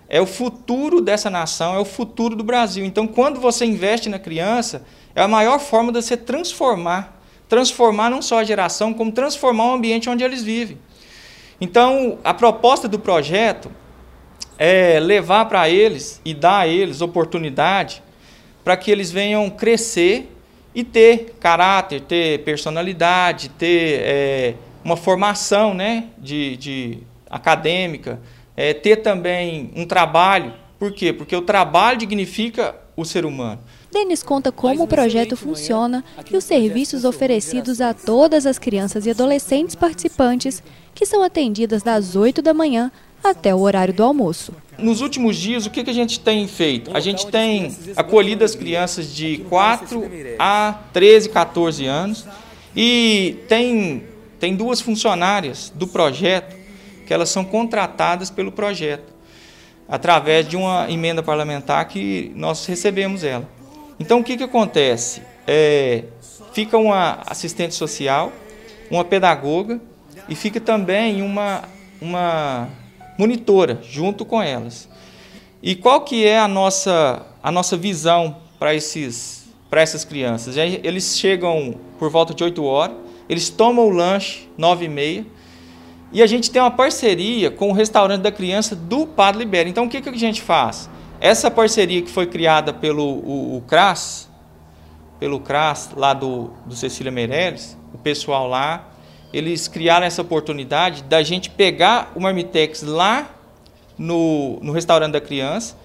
é 0.09 0.21
o 0.21 0.25
futuro 0.25 1.01
dessa 1.01 1.29
nação, 1.29 1.75
é 1.75 1.79
o 1.79 1.85
futuro 1.85 2.35
do 2.35 2.43
Brasil. 2.43 2.85
Então, 2.85 3.07
quando 3.07 3.39
você 3.39 3.65
investe 3.65 4.09
na 4.09 4.19
criança, 4.19 4.85
é 5.15 5.21
a 5.21 5.27
maior 5.27 5.59
forma 5.59 5.91
de 5.91 6.01
você 6.01 6.17
transformar. 6.17 7.21
Transformar 7.47 8.09
não 8.09 8.21
só 8.21 8.39
a 8.39 8.43
geração, 8.43 8.93
como 8.93 9.11
transformar 9.11 9.67
o 9.67 9.73
ambiente 9.73 10.09
onde 10.09 10.23
eles 10.23 10.43
vivem. 10.43 10.77
Então, 11.59 12.17
a 12.23 12.33
proposta 12.33 12.87
do 12.87 12.99
projeto 12.99 13.71
é 14.57 14.99
levar 14.99 15.45
para 15.45 15.69
eles 15.69 16.21
e 16.23 16.33
dar 16.33 16.59
a 16.59 16.67
eles 16.67 17.01
oportunidade 17.01 18.03
para 18.63 18.77
que 18.77 18.91
eles 18.91 19.11
venham 19.11 19.49
crescer 19.49 20.29
e 20.73 20.83
ter 20.83 21.35
caráter, 21.39 22.01
ter 22.01 22.43
personalidade, 22.43 23.49
ter 23.49 23.99
é, 24.01 24.55
uma 24.83 24.97
formação 24.97 25.73
né, 25.73 26.05
de, 26.17 26.57
de 26.57 26.97
acadêmica, 27.29 28.19
é, 28.55 28.73
ter 28.73 28.97
também 28.97 29.71
um 29.75 29.85
trabalho. 29.85 30.53
Por 30.79 30.91
quê? 30.91 31.13
Porque 31.13 31.35
o 31.35 31.41
trabalho 31.41 31.97
dignifica 31.97 32.75
o 32.95 33.05
ser 33.05 33.25
humano. 33.25 33.59
Denis 33.91 34.23
conta 34.23 34.51
como 34.51 34.83
o 34.83 34.87
projeto 34.87 35.37
funciona 35.37 36.03
e 36.29 36.35
os 36.35 36.43
serviços 36.43 37.05
oferecidos 37.05 37.79
a 37.79 37.93
todas 37.93 38.45
as 38.45 38.57
crianças 38.57 39.05
e 39.05 39.11
adolescentes 39.11 39.75
participantes, 39.75 40.63
que 40.93 41.05
são 41.05 41.23
atendidas 41.23 41.83
das 41.83 42.15
8 42.15 42.41
da 42.41 42.53
manhã 42.53 42.91
até 43.23 43.53
o 43.53 43.59
horário 43.59 43.93
do 43.93 44.03
almoço. 44.03 44.53
Nos 44.77 44.99
últimos 44.99 45.37
dias, 45.37 45.65
o 45.65 45.69
que 45.69 45.87
a 45.87 45.93
gente 45.93 46.19
tem 46.19 46.47
feito? 46.47 46.95
A 46.95 46.99
gente 46.99 47.27
tem 47.27 47.75
acolhido 47.95 48.43
as 48.43 48.55
crianças 48.55 49.13
de 49.13 49.37
4 49.49 50.03
a 50.37 50.79
13, 50.91 51.29
14 51.29 51.85
anos 51.85 52.25
e 52.75 53.37
tem, 53.47 54.03
tem 54.39 54.55
duas 54.55 54.81
funcionárias 54.81 55.71
do 55.73 55.87
projeto 55.87 56.62
que 57.05 57.13
elas 57.13 57.29
são 57.29 57.43
contratadas 57.43 58.29
pelo 58.29 58.51
projeto, 58.51 59.13
através 59.87 60.47
de 60.47 60.55
uma 60.55 60.89
emenda 60.89 61.21
parlamentar 61.21 61.87
que 61.87 62.31
nós 62.35 62.65
recebemos 62.65 63.23
ela. 63.23 63.47
Então, 63.99 64.19
o 64.19 64.23
que, 64.23 64.37
que 64.37 64.43
acontece? 64.43 65.21
É, 65.45 66.05
fica 66.53 66.77
uma 66.77 67.19
assistente 67.25 67.75
social, 67.75 68.31
uma 68.89 69.03
pedagoga 69.03 69.79
e 70.29 70.35
fica 70.35 70.59
também 70.59 71.21
uma, 71.21 71.63
uma 72.01 72.69
monitora 73.17 73.79
junto 73.83 74.25
com 74.25 74.41
elas. 74.41 74.89
E 75.61 75.75
qual 75.75 76.01
que 76.01 76.25
é 76.25 76.39
a 76.39 76.47
nossa, 76.47 77.25
a 77.41 77.51
nossa 77.51 77.77
visão 77.77 78.37
para 78.59 78.73
esses 78.75 79.43
para 79.69 79.81
essas 79.81 80.05
crianças? 80.05 80.55
Eles 80.55 81.17
chegam 81.17 81.75
por 81.97 82.09
volta 82.09 82.33
de 82.33 82.43
8 82.43 82.63
horas, 82.63 82.95
eles 83.27 83.49
tomam 83.49 83.87
o 83.87 83.89
lanche 83.89 84.47
9 84.57 84.85
e 84.85 84.89
meia, 84.89 85.25
e 86.13 86.21
a 86.21 86.27
gente 86.27 86.51
tem 86.51 86.61
uma 86.61 86.69
parceria 86.69 87.49
com 87.49 87.69
o 87.69 87.73
restaurante 87.73 88.21
da 88.21 88.31
criança 88.31 88.75
do 88.75 89.07
Padre 89.07 89.39
Libério. 89.39 89.69
Então 89.69 89.85
o 89.85 89.89
que, 89.89 89.99
que 89.99 90.09
a 90.09 90.13
gente 90.13 90.43
faz? 90.43 90.87
Essa 91.19 91.49
parceria 91.49 92.03
que 92.03 92.09
foi 92.09 92.27
criada 92.27 92.71
pelo 92.71 93.03
o, 93.03 93.57
o 93.57 93.61
CRAS, 93.61 94.29
pelo 95.19 95.39
CRAS 95.39 95.89
lá 95.97 96.13
do, 96.13 96.51
do 96.67 96.75
Cecília 96.75 97.11
Meirelles, 97.11 97.75
o 97.91 97.97
pessoal 97.97 98.47
lá, 98.47 98.89
eles 99.33 99.67
criaram 99.67 100.05
essa 100.05 100.21
oportunidade 100.21 101.01
da 101.03 101.23
gente 101.23 101.49
pegar 101.49 102.11
o 102.13 102.19
Marmitex 102.19 102.83
lá 102.83 103.33
no, 103.97 104.59
no 104.61 104.71
restaurante 104.71 105.13
da 105.13 105.21
criança 105.21 105.75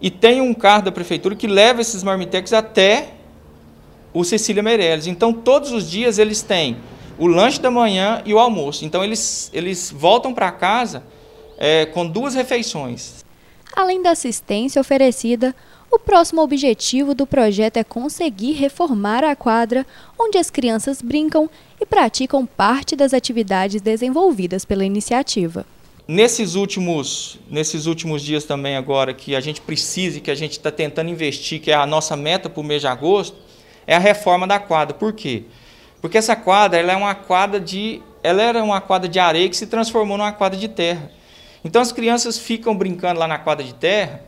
e 0.00 0.10
tem 0.10 0.40
um 0.40 0.52
carro 0.52 0.82
da 0.82 0.92
prefeitura 0.92 1.36
que 1.36 1.46
leva 1.46 1.80
esses 1.80 2.02
Marmitex 2.02 2.52
até 2.52 3.10
o 4.12 4.24
Cecília 4.24 4.62
Meirelles. 4.62 5.06
Então 5.06 5.32
todos 5.32 5.70
os 5.70 5.88
dias 5.88 6.18
eles 6.18 6.42
têm 6.42 6.76
o 7.18 7.26
lanche 7.26 7.60
da 7.60 7.70
manhã 7.70 8.22
e 8.24 8.32
o 8.32 8.38
almoço. 8.38 8.84
Então 8.84 9.02
eles, 9.02 9.50
eles 9.52 9.90
voltam 9.90 10.32
para 10.32 10.50
casa 10.52 11.02
é, 11.58 11.86
com 11.86 12.06
duas 12.06 12.34
refeições. 12.34 13.24
Além 13.74 14.02
da 14.02 14.10
assistência 14.10 14.80
oferecida, 14.80 15.54
o 15.90 15.98
próximo 15.98 16.42
objetivo 16.42 17.14
do 17.14 17.26
projeto 17.26 17.78
é 17.78 17.84
conseguir 17.84 18.52
reformar 18.52 19.24
a 19.24 19.34
quadra 19.34 19.86
onde 20.18 20.38
as 20.38 20.50
crianças 20.50 21.00
brincam 21.02 21.48
e 21.80 21.86
praticam 21.86 22.44
parte 22.46 22.94
das 22.94 23.14
atividades 23.14 23.80
desenvolvidas 23.80 24.64
pela 24.64 24.84
iniciativa. 24.84 25.66
Nesses 26.06 26.54
últimos, 26.54 27.38
nesses 27.50 27.86
últimos 27.86 28.22
dias 28.22 28.44
também 28.44 28.76
agora 28.76 29.12
que 29.12 29.36
a 29.36 29.40
gente 29.40 29.60
precisa 29.60 30.18
e 30.18 30.20
que 30.20 30.30
a 30.30 30.34
gente 30.34 30.52
está 30.52 30.70
tentando 30.70 31.10
investir, 31.10 31.60
que 31.60 31.70
é 31.70 31.74
a 31.74 31.86
nossa 31.86 32.16
meta 32.16 32.48
para 32.48 32.60
o 32.60 32.64
mês 32.64 32.80
de 32.80 32.86
agosto, 32.86 33.36
é 33.86 33.94
a 33.94 33.98
reforma 33.98 34.46
da 34.46 34.58
quadra. 34.58 34.94
Por 34.94 35.12
quê? 35.12 35.44
Porque 35.46 35.67
essa 36.16 36.36
quadra 36.36 36.78
ela 36.78 36.92
é 36.92 36.96
uma 36.96 37.14
quadra 37.14 37.58
de. 37.58 38.02
Ela 38.22 38.42
era 38.42 38.62
uma 38.62 38.80
quadra 38.80 39.08
de 39.08 39.18
areia 39.18 39.48
que 39.48 39.56
se 39.56 39.66
transformou 39.66 40.18
numa 40.18 40.32
quadra 40.32 40.58
de 40.58 40.68
terra. 40.68 41.10
Então 41.64 41.82
as 41.82 41.92
crianças 41.92 42.38
ficam 42.38 42.76
brincando 42.76 43.18
lá 43.20 43.26
na 43.26 43.38
quadra 43.38 43.64
de 43.64 43.74
terra 43.74 44.22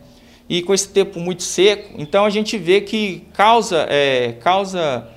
e 0.49 0.61
com 0.61 0.73
esse 0.73 0.89
tempo 0.89 1.19
muito 1.19 1.43
seco, 1.43 1.95
então 1.97 2.25
a 2.25 2.29
gente 2.29 2.57
vê 2.57 2.81
que 2.81 3.25
causa, 3.33 3.85
é, 3.89 4.33
causa 4.41 5.07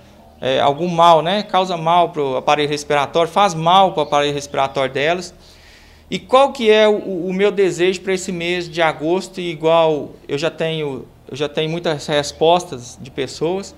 é, 0.40 0.60
algum 0.60 0.86
mal, 0.86 1.22
né? 1.22 1.42
Causa 1.42 1.76
mal 1.76 2.10
para 2.10 2.22
o 2.22 2.36
aparelho 2.36 2.68
respiratório, 2.68 3.28
faz 3.28 3.52
mal 3.52 3.92
para 3.92 4.00
o 4.00 4.02
aparelho 4.04 4.32
respiratório 4.32 4.92
delas. 4.94 5.34
E 6.08 6.20
qual 6.20 6.52
que 6.52 6.70
é 6.70 6.86
o, 6.86 7.26
o 7.26 7.32
meu 7.32 7.50
desejo 7.50 8.00
para 8.02 8.12
esse 8.12 8.30
mês 8.30 8.70
de 8.70 8.80
agosto? 8.80 9.40
E 9.40 9.50
igual 9.50 10.12
eu 10.28 10.38
já 10.38 10.50
tenho, 10.50 11.06
eu 11.28 11.36
já 11.36 11.48
tenho 11.48 11.68
muitas 11.68 12.06
respostas 12.06 12.96
de 13.00 13.10
pessoas 13.10 13.74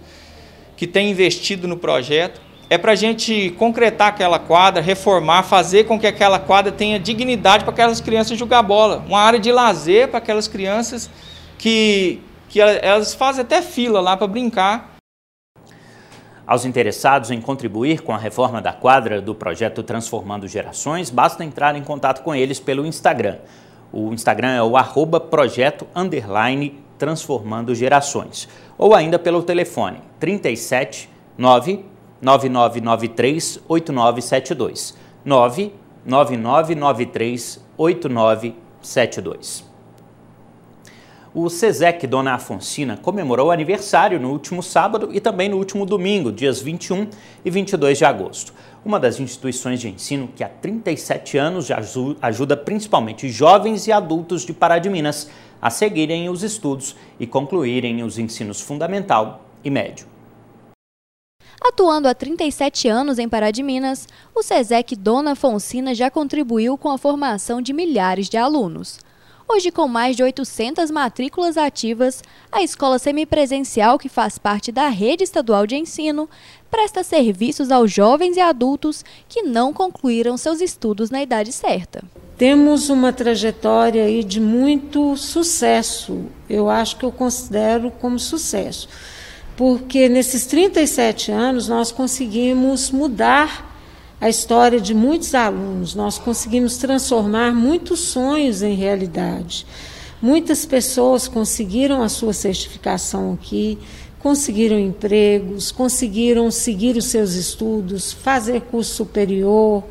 que 0.76 0.86
têm 0.86 1.10
investido 1.10 1.66
no 1.66 1.78
projeto 1.78 2.38
é 2.68 2.76
para 2.76 2.92
a 2.92 2.96
gente 2.96 3.50
concretar 3.58 4.08
aquela 4.08 4.38
quadra, 4.38 4.82
reformar, 4.82 5.44
fazer 5.44 5.84
com 5.84 5.98
que 5.98 6.06
aquela 6.06 6.38
quadra 6.38 6.72
tenha 6.72 6.98
dignidade 6.98 7.64
para 7.64 7.72
aquelas 7.72 8.00
crianças 8.00 8.36
jogar 8.36 8.62
bola. 8.62 9.04
Uma 9.06 9.20
área 9.20 9.38
de 9.38 9.52
lazer 9.52 10.08
para 10.08 10.18
aquelas 10.18 10.48
crianças 10.48 11.08
que, 11.58 12.20
que 12.48 12.60
elas 12.60 13.14
fazem 13.14 13.42
até 13.42 13.62
fila 13.62 14.00
lá 14.00 14.16
para 14.16 14.26
brincar. 14.26 14.96
Aos 16.44 16.64
interessados 16.64 17.30
em 17.30 17.40
contribuir 17.40 18.02
com 18.02 18.12
a 18.12 18.18
reforma 18.18 18.60
da 18.60 18.72
quadra 18.72 19.20
do 19.20 19.34
projeto 19.34 19.82
Transformando 19.82 20.46
Gerações, 20.46 21.10
basta 21.10 21.44
entrar 21.44 21.74
em 21.76 21.82
contato 21.82 22.22
com 22.22 22.34
eles 22.34 22.60
pelo 22.60 22.86
Instagram. 22.86 23.38
O 23.92 24.12
Instagram 24.12 24.52
é 24.52 24.62
o 24.62 24.76
arroba 24.76 25.18
projeto 25.18 25.86
underline 25.94 26.80
transformando 26.98 27.74
gerações. 27.74 28.48
Ou 28.78 28.94
ainda 28.94 29.18
pelo 29.18 29.42
telefone 29.42 29.98
37 30.18 31.08
9 31.36 31.84
9993 32.20 33.60
8972. 33.68 34.96
99993 35.24 37.64
8972. 37.76 39.76
O 41.38 41.50
SESEC 41.50 42.06
Dona 42.06 42.32
Afonsina 42.32 42.96
comemorou 42.96 43.48
o 43.48 43.50
aniversário 43.50 44.18
no 44.18 44.30
último 44.30 44.62
sábado 44.62 45.10
e 45.12 45.20
também 45.20 45.50
no 45.50 45.58
último 45.58 45.84
domingo, 45.84 46.32
dias 46.32 46.62
21 46.62 47.08
e 47.44 47.50
22 47.50 47.98
de 47.98 48.06
agosto. 48.06 48.54
Uma 48.82 48.98
das 48.98 49.20
instituições 49.20 49.78
de 49.78 49.90
ensino 49.90 50.30
que 50.34 50.42
há 50.42 50.48
37 50.48 51.36
anos 51.36 51.68
ajuda 52.22 52.56
principalmente 52.56 53.28
jovens 53.28 53.86
e 53.86 53.92
adultos 53.92 54.46
de 54.46 54.54
Pará 54.54 54.78
de 54.78 54.88
Minas 54.88 55.28
a 55.60 55.68
seguirem 55.68 56.30
os 56.30 56.42
estudos 56.42 56.96
e 57.20 57.26
concluírem 57.26 58.02
os 58.02 58.18
ensinos 58.18 58.62
fundamental 58.62 59.44
e 59.62 59.68
médio. 59.68 60.15
Atuando 61.68 62.06
há 62.06 62.14
37 62.14 62.86
anos 62.86 63.18
em 63.18 63.28
Pará 63.28 63.50
de 63.50 63.60
Minas, 63.60 64.06
o 64.32 64.40
SESEC 64.40 64.94
Dona 64.94 65.34
Fonsina 65.34 65.96
já 65.96 66.08
contribuiu 66.08 66.78
com 66.78 66.88
a 66.90 66.96
formação 66.96 67.60
de 67.60 67.72
milhares 67.72 68.28
de 68.28 68.36
alunos. 68.36 69.00
Hoje, 69.48 69.72
com 69.72 69.88
mais 69.88 70.14
de 70.14 70.22
800 70.22 70.92
matrículas 70.92 71.56
ativas, 71.56 72.22
a 72.52 72.62
escola 72.62 73.00
semipresencial, 73.00 73.98
que 73.98 74.08
faz 74.08 74.38
parte 74.38 74.70
da 74.70 74.88
rede 74.88 75.24
estadual 75.24 75.66
de 75.66 75.74
ensino, 75.74 76.30
presta 76.70 77.02
serviços 77.02 77.72
aos 77.72 77.90
jovens 77.92 78.36
e 78.36 78.40
adultos 78.40 79.04
que 79.28 79.42
não 79.42 79.72
concluíram 79.72 80.36
seus 80.36 80.60
estudos 80.60 81.10
na 81.10 81.20
idade 81.20 81.50
certa. 81.50 82.04
Temos 82.38 82.90
uma 82.90 83.12
trajetória 83.12 84.04
aí 84.04 84.22
de 84.22 84.40
muito 84.40 85.16
sucesso, 85.16 86.26
eu 86.48 86.70
acho 86.70 86.96
que 86.96 87.04
eu 87.04 87.10
considero 87.10 87.90
como 87.90 88.20
sucesso, 88.20 88.88
porque 89.56 90.08
nesses 90.08 90.46
37 90.46 91.32
anos 91.32 91.66
nós 91.66 91.90
conseguimos 91.90 92.90
mudar 92.90 93.74
a 94.20 94.28
história 94.28 94.80
de 94.80 94.94
muitos 94.94 95.34
alunos, 95.34 95.94
nós 95.94 96.18
conseguimos 96.18 96.76
transformar 96.76 97.54
muitos 97.54 98.00
sonhos 98.00 98.62
em 98.62 98.74
realidade. 98.74 99.66
Muitas 100.20 100.64
pessoas 100.64 101.28
conseguiram 101.28 102.02
a 102.02 102.08
sua 102.08 102.32
certificação 102.32 103.34
aqui, 103.34 103.78
conseguiram 104.20 104.78
empregos, 104.78 105.70
conseguiram 105.70 106.50
seguir 106.50 106.96
os 106.96 107.06
seus 107.06 107.34
estudos, 107.34 108.12
fazer 108.12 108.62
curso 108.62 108.94
superior, 108.94 109.84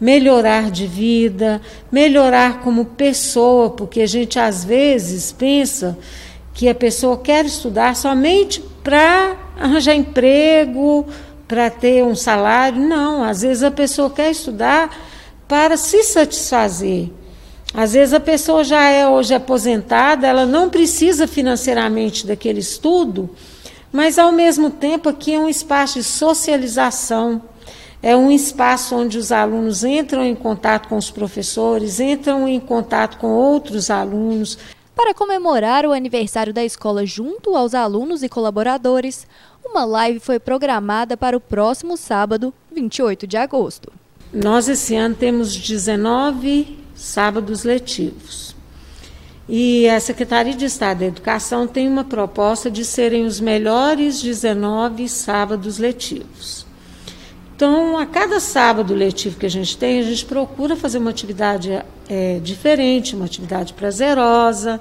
melhorar 0.00 0.70
de 0.70 0.86
vida, 0.86 1.60
melhorar 1.92 2.62
como 2.62 2.86
pessoa, 2.86 3.70
porque 3.70 4.00
a 4.00 4.06
gente 4.06 4.38
às 4.38 4.64
vezes 4.64 5.30
pensa 5.30 5.98
que 6.54 6.68
a 6.68 6.74
pessoa 6.74 7.18
quer 7.18 7.44
estudar 7.44 7.94
somente 7.94 8.69
para 8.82 9.36
arranjar 9.58 9.94
emprego, 9.94 11.06
para 11.46 11.70
ter 11.70 12.04
um 12.04 12.14
salário. 12.14 12.80
Não, 12.80 13.22
às 13.22 13.42
vezes 13.42 13.62
a 13.62 13.70
pessoa 13.70 14.10
quer 14.10 14.30
estudar 14.30 14.96
para 15.48 15.76
se 15.76 16.02
satisfazer. 16.04 17.10
Às 17.72 17.92
vezes 17.92 18.12
a 18.12 18.20
pessoa 18.20 18.64
já 18.64 18.82
é 18.88 19.08
hoje 19.08 19.32
aposentada, 19.32 20.26
ela 20.26 20.44
não 20.44 20.68
precisa 20.68 21.28
financeiramente 21.28 22.26
daquele 22.26 22.58
estudo, 22.58 23.30
mas 23.92 24.18
ao 24.18 24.32
mesmo 24.32 24.70
tempo 24.70 25.08
aqui 25.08 25.34
é 25.34 25.38
um 25.38 25.48
espaço 25.48 25.98
de 25.98 26.04
socialização, 26.04 27.40
é 28.02 28.16
um 28.16 28.30
espaço 28.30 28.96
onde 28.96 29.18
os 29.18 29.30
alunos 29.30 29.84
entram 29.84 30.24
em 30.24 30.34
contato 30.34 30.88
com 30.88 30.96
os 30.96 31.10
professores, 31.10 32.00
entram 32.00 32.48
em 32.48 32.58
contato 32.58 33.18
com 33.18 33.28
outros 33.28 33.88
alunos. 33.88 34.58
Para 34.94 35.14
comemorar 35.14 35.86
o 35.86 35.92
aniversário 35.92 36.52
da 36.52 36.64
escola 36.64 37.06
junto 37.06 37.56
aos 37.56 37.74
alunos 37.74 38.22
e 38.22 38.28
colaboradores, 38.28 39.26
uma 39.64 39.84
live 39.84 40.20
foi 40.20 40.38
programada 40.38 41.16
para 41.16 41.36
o 41.36 41.40
próximo 41.40 41.96
sábado, 41.96 42.52
28 42.72 43.26
de 43.26 43.36
agosto. 43.36 43.92
Nós 44.32 44.68
esse 44.68 44.94
ano 44.94 45.14
temos 45.14 45.56
19 45.56 46.78
sábados 46.94 47.64
letivos. 47.64 48.54
E 49.48 49.88
a 49.88 49.98
Secretaria 49.98 50.54
de 50.54 50.66
Estado 50.66 51.00
da 51.00 51.06
Educação 51.06 51.66
tem 51.66 51.88
uma 51.88 52.04
proposta 52.04 52.70
de 52.70 52.84
serem 52.84 53.24
os 53.24 53.40
melhores 53.40 54.22
19 54.22 55.08
sábados 55.08 55.78
letivos. 55.78 56.64
Então, 57.60 57.98
a 57.98 58.06
cada 58.06 58.40
sábado 58.40 58.94
letivo 58.94 59.38
que 59.38 59.44
a 59.44 59.50
gente 59.50 59.76
tem, 59.76 60.00
a 60.00 60.02
gente 60.02 60.24
procura 60.24 60.74
fazer 60.74 60.96
uma 60.96 61.10
atividade 61.10 61.70
é, 62.08 62.40
diferente, 62.42 63.14
uma 63.14 63.26
atividade 63.26 63.74
prazerosa, 63.74 64.80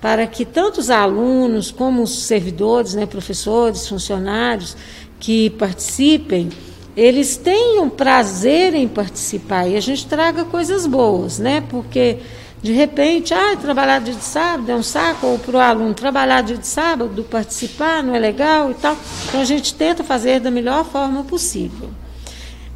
para 0.00 0.26
que 0.26 0.44
tanto 0.44 0.80
os 0.80 0.90
alunos 0.90 1.70
como 1.70 2.02
os 2.02 2.24
servidores, 2.24 2.94
né, 2.94 3.06
professores, 3.06 3.86
funcionários 3.86 4.76
que 5.20 5.50
participem, 5.50 6.48
eles 6.96 7.36
tenham 7.36 7.88
prazer 7.88 8.74
em 8.74 8.88
participar 8.88 9.68
e 9.68 9.76
a 9.76 9.80
gente 9.80 10.04
traga 10.08 10.44
coisas 10.44 10.88
boas, 10.88 11.38
né? 11.38 11.62
Porque 11.70 12.18
de 12.60 12.72
repente, 12.72 13.32
ah, 13.32 13.54
trabalhar 13.54 14.00
dia 14.00 14.14
de 14.14 14.24
sábado 14.24 14.68
é 14.68 14.74
um 14.74 14.82
saco, 14.82 15.24
ou 15.24 15.38
para 15.38 15.56
o 15.56 15.60
aluno 15.60 15.94
trabalhar 15.94 16.42
dia 16.42 16.56
de 16.56 16.66
sábado, 16.66 17.22
participar 17.30 18.02
não 18.02 18.12
é 18.12 18.18
legal 18.18 18.72
e 18.72 18.74
tal. 18.74 18.96
Então 19.28 19.40
a 19.40 19.44
gente 19.44 19.72
tenta 19.72 20.02
fazer 20.02 20.40
da 20.40 20.50
melhor 20.50 20.84
forma 20.84 21.22
possível. 21.22 21.88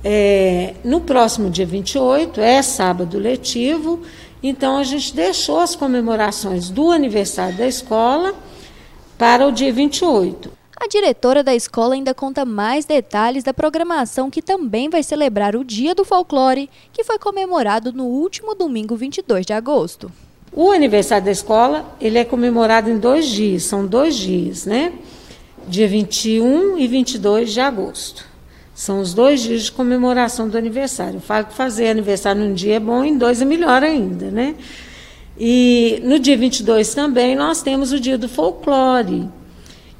É, 0.04 0.74
no 0.84 1.00
próximo 1.00 1.48
dia 1.48 1.66
28, 1.66 2.40
é 2.40 2.60
sábado 2.60 3.18
letivo, 3.18 4.00
então 4.42 4.76
a 4.76 4.82
gente 4.82 5.14
deixou 5.14 5.60
as 5.60 5.76
comemorações 5.76 6.68
do 6.68 6.90
aniversário 6.90 7.56
da 7.56 7.66
escola 7.66 8.34
para 9.16 9.46
o 9.46 9.52
dia 9.52 9.72
28. 9.72 10.50
A 10.76 10.88
diretora 10.88 11.44
da 11.44 11.54
escola 11.54 11.94
ainda 11.94 12.12
conta 12.12 12.44
mais 12.44 12.84
detalhes 12.84 13.44
da 13.44 13.54
programação 13.54 14.28
que 14.28 14.42
também 14.42 14.90
vai 14.90 15.00
celebrar 15.04 15.54
o 15.54 15.62
Dia 15.62 15.94
do 15.94 16.04
Folclore, 16.04 16.68
que 16.92 17.04
foi 17.04 17.20
comemorado 17.20 17.92
no 17.92 18.06
último 18.06 18.56
domingo 18.56 18.96
22 18.96 19.46
de 19.46 19.52
agosto. 19.52 20.10
O 20.52 20.72
aniversário 20.72 21.24
da 21.24 21.30
escola 21.30 21.96
ele 22.00 22.18
é 22.18 22.24
comemorado 22.24 22.90
em 22.90 22.98
dois 22.98 23.26
dias, 23.26 23.62
são 23.62 23.86
dois 23.86 24.16
dias, 24.16 24.66
né? 24.66 24.92
Dia 25.68 25.86
21 25.86 26.76
e 26.76 26.88
22 26.88 27.52
de 27.52 27.60
agosto. 27.60 28.31
São 28.74 29.00
os 29.00 29.12
dois 29.12 29.40
dias 29.40 29.64
de 29.64 29.72
comemoração 29.72 30.48
do 30.48 30.56
aniversário. 30.56 31.16
Eu 31.16 31.20
falo 31.20 31.46
que 31.46 31.54
fazer 31.54 31.88
aniversário 31.88 32.42
num 32.42 32.54
dia 32.54 32.76
é 32.76 32.80
bom, 32.80 33.04
em 33.04 33.18
dois 33.18 33.42
é 33.42 33.44
melhor 33.44 33.82
ainda, 33.82 34.30
né? 34.30 34.54
E 35.38 36.00
no 36.04 36.18
dia 36.18 36.36
22 36.36 36.94
também 36.94 37.36
nós 37.36 37.62
temos 37.62 37.92
o 37.92 38.00
dia 38.00 38.16
do 38.16 38.28
folclore. 38.28 39.28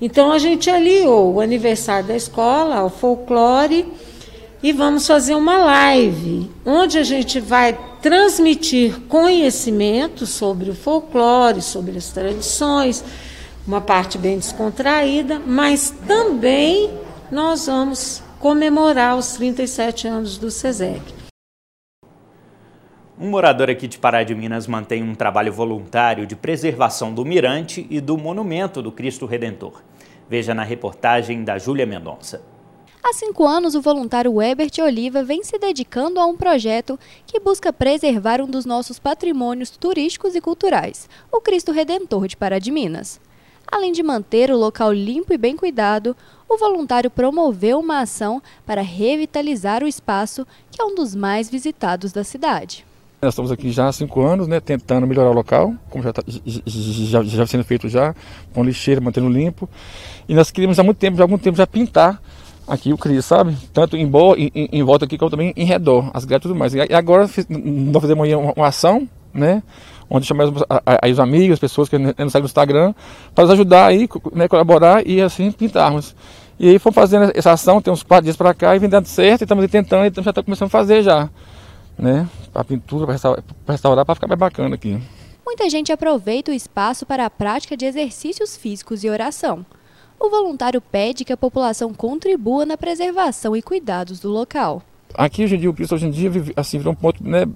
Então 0.01 0.33
a 0.33 0.39
gente 0.39 0.69
aliou 0.69 1.35
o 1.35 1.41
aniversário 1.41 2.09
da 2.09 2.17
escola 2.17 2.77
ao 2.77 2.91
folclore 2.91 3.87
e 4.63 4.73
vamos 4.73 5.07
fazer 5.07 5.35
uma 5.35 5.59
live 5.59 6.51
onde 6.65 6.99
a 6.99 7.03
gente 7.03 7.41
vai 7.41 7.79
transmitir 8.01 9.01
conhecimento 9.09 10.27
sobre 10.27 10.71
o 10.71 10.75
folclore, 10.75 11.63
sobre 11.63 11.97
as 11.97 12.09
tradições, 12.09 13.05
uma 13.67 13.81
parte 13.81 14.19
bem 14.19 14.39
descontraída, 14.39 15.41
mas 15.45 15.95
também 16.07 16.91
nós 17.31 17.67
vamos 17.67 18.23
comemorar 18.43 19.17
os 19.17 19.35
37 19.35 20.09
anos 20.09 20.37
do 20.37 20.51
SESEC. 20.51 21.01
Um 23.17 23.31
morador 23.31 23.71
aqui 23.71 23.87
de 23.87 23.99
Pará 23.99 24.25
de 24.25 24.35
Minas 24.35 24.67
mantém 24.67 25.01
um 25.01 25.15
trabalho 25.15 25.53
voluntário 25.53 26.27
de 26.27 26.35
preservação 26.35 27.15
do 27.15 27.25
mirante 27.25 27.87
e 27.89 28.01
do 28.01 28.19
monumento 28.19 28.83
do 28.83 28.91
Cristo 28.91 29.27
Redentor. 29.27 29.81
Veja 30.29 30.53
na 30.55 30.65
reportagem 30.65 31.45
da 31.45 31.57
Júlia 31.57 31.87
Mendonça. 31.87 32.43
Há 33.01 33.13
cinco 33.13 33.47
anos, 33.47 33.77
o 33.77 33.81
voluntário 33.81 34.33
Webert 34.33 34.77
Oliva 34.81 35.23
vem 35.23 35.45
se 35.45 35.57
dedicando 35.57 36.19
a 36.19 36.27
um 36.27 36.37
projeto 36.37 36.99
que 37.25 37.39
busca 37.39 37.73
preservar 37.73 38.41
um 38.41 38.49
dos 38.49 38.67
nossos 38.67 38.99
patrimônios 38.99 39.71
turísticos 39.71 40.35
e 40.35 40.41
culturais, 40.41 41.09
o 41.31 41.41
Cristo 41.41 41.71
Redentor 41.71 42.27
de 42.27 42.37
Pará 42.37 42.59
de 42.59 42.73
Minas. 42.73 43.21
Além 43.67 43.93
de 43.93 44.03
manter 44.03 44.51
o 44.51 44.57
local 44.57 44.93
limpo 44.93 45.33
e 45.33 45.39
bem 45.39 45.57
cuidado, 45.57 46.17
o 46.49 46.59
voluntário 46.59 47.11
promoveu 47.11 47.81
uma 47.81 48.01
ação 48.01 48.43
para 48.67 48.83
revitalizar 48.83 49.83
o 49.83 49.89
espaço, 49.89 50.47
que 50.71 50.81
é 50.81 50.85
um 50.85 50.95
dos 50.95 51.15
mais 51.15 51.49
visitados 51.49 52.13
da 52.13 52.23
cidade. 52.23 52.85
Nós 53.23 53.35
estamos 53.35 53.53
aqui 53.53 53.71
já 53.71 53.87
há 53.87 53.93
cinco 53.93 54.21
anos, 54.21 54.49
né, 54.49 54.59
tentando 54.59 55.07
melhorar 55.07 55.31
o 55.31 55.33
local, 55.33 55.73
como 55.89 56.03
já 56.03 56.11
está 56.11 56.23
já, 56.27 57.23
já 57.23 57.47
sendo 57.47 57.63
feito 57.63 57.89
já, 57.89 58.15
com 58.53 58.65
lixeira, 58.65 59.01
mantendo 59.01 59.29
limpo. 59.29 59.69
E 60.29 60.35
nós 60.35 60.51
queríamos 60.51 60.79
há 60.79 60.83
muito 60.83 60.99
tempo, 60.99 61.17
já 61.17 61.23
há 61.23 61.25
algum 61.25 61.39
tempo, 61.39 61.57
já 61.57 61.67
pintar 61.67 62.21
aqui 62.67 62.93
o 62.93 62.99
Cris, 62.99 63.25
sabe? 63.25 63.57
Tanto 63.73 63.97
em, 63.97 64.07
boa, 64.07 64.37
em, 64.39 64.51
em, 64.55 64.83
volta 64.83 65.05
aqui, 65.05 65.17
como 65.17 65.31
também 65.31 65.53
em 65.57 65.65
redor, 65.65 66.11
as 66.13 66.25
grades 66.25 66.47
e 66.47 66.49
tudo 66.49 66.59
mais. 66.59 66.75
E 66.75 66.81
agora 66.81 67.23
nós 67.49 68.03
fizemos 68.03 68.29
uma, 68.29 68.53
uma 68.57 68.67
ação, 68.67 69.09
né? 69.33 69.63
Onde 70.13 70.27
chamamos 70.27 70.63
aí 71.01 71.11
os 71.11 71.19
amigos, 71.19 71.55
as 71.55 71.59
pessoas 71.59 71.89
que 71.89 71.97
nos 71.97 72.15
seguem 72.15 72.43
no 72.43 72.47
Instagram, 72.47 72.95
para 73.35 73.45
nos 73.45 73.53
ajudar 73.55 73.87
aí, 73.87 74.07
né, 74.35 74.47
colaborar 74.47 75.07
e 75.07 75.23
assim 75.23 75.51
pintarmos. 75.51 76.15
E 76.61 76.69
aí 76.69 76.79
fomos 76.79 76.95
fazendo 76.95 77.33
essa 77.35 77.53
ação, 77.53 77.81
tem 77.81 77.91
uns 77.91 78.03
quatro 78.03 78.25
dias 78.25 78.37
para 78.37 78.53
cá, 78.53 78.77
e 78.77 78.79
vem 78.79 78.91
dando 78.91 79.07
certo, 79.07 79.41
e 79.41 79.45
estamos 79.45 79.67
tentando, 79.71 80.03
e 80.03 80.23
já 80.23 80.31
estamos 80.31 80.45
começando 80.45 80.67
a 80.67 80.71
fazer 80.71 81.03
já, 81.03 81.31
né, 81.99 82.29
para 82.53 82.63
pintura, 82.63 83.07
para 83.07 83.15
restaurar, 83.15 83.45
restaurar 83.67 84.05
para 84.05 84.15
ficar 84.15 84.27
mais 84.27 84.39
bacana 84.39 84.75
aqui. 84.75 85.03
Muita 85.47 85.69
gente 85.71 85.91
aproveita 85.91 86.51
o 86.51 86.55
espaço 86.55 87.07
para 87.07 87.25
a 87.25 87.31
prática 87.31 87.75
de 87.75 87.87
exercícios 87.87 88.55
físicos 88.55 89.03
e 89.03 89.09
oração. 89.09 89.65
O 90.21 90.29
voluntário 90.29 90.81
pede 90.81 91.25
que 91.25 91.33
a 91.33 91.37
população 91.39 91.93
contribua 91.93 92.67
na 92.67 92.77
preservação 92.77 93.57
e 93.57 93.63
cuidados 93.63 94.21
do 94.21 94.29
local. 94.29 94.83
Aqui 95.15 95.43
hoje 95.43 95.57
em 95.57 95.59
dia, 95.59 95.71
o 95.71 95.75
Cristo 95.75 95.95
hoje 95.95 96.07
em 96.07 96.11
dia 96.11 96.31
assim, 96.55 96.79
virou 96.79 96.93
um 96.93 96.97
ponto 96.97 97.27
né, 97.27 97.47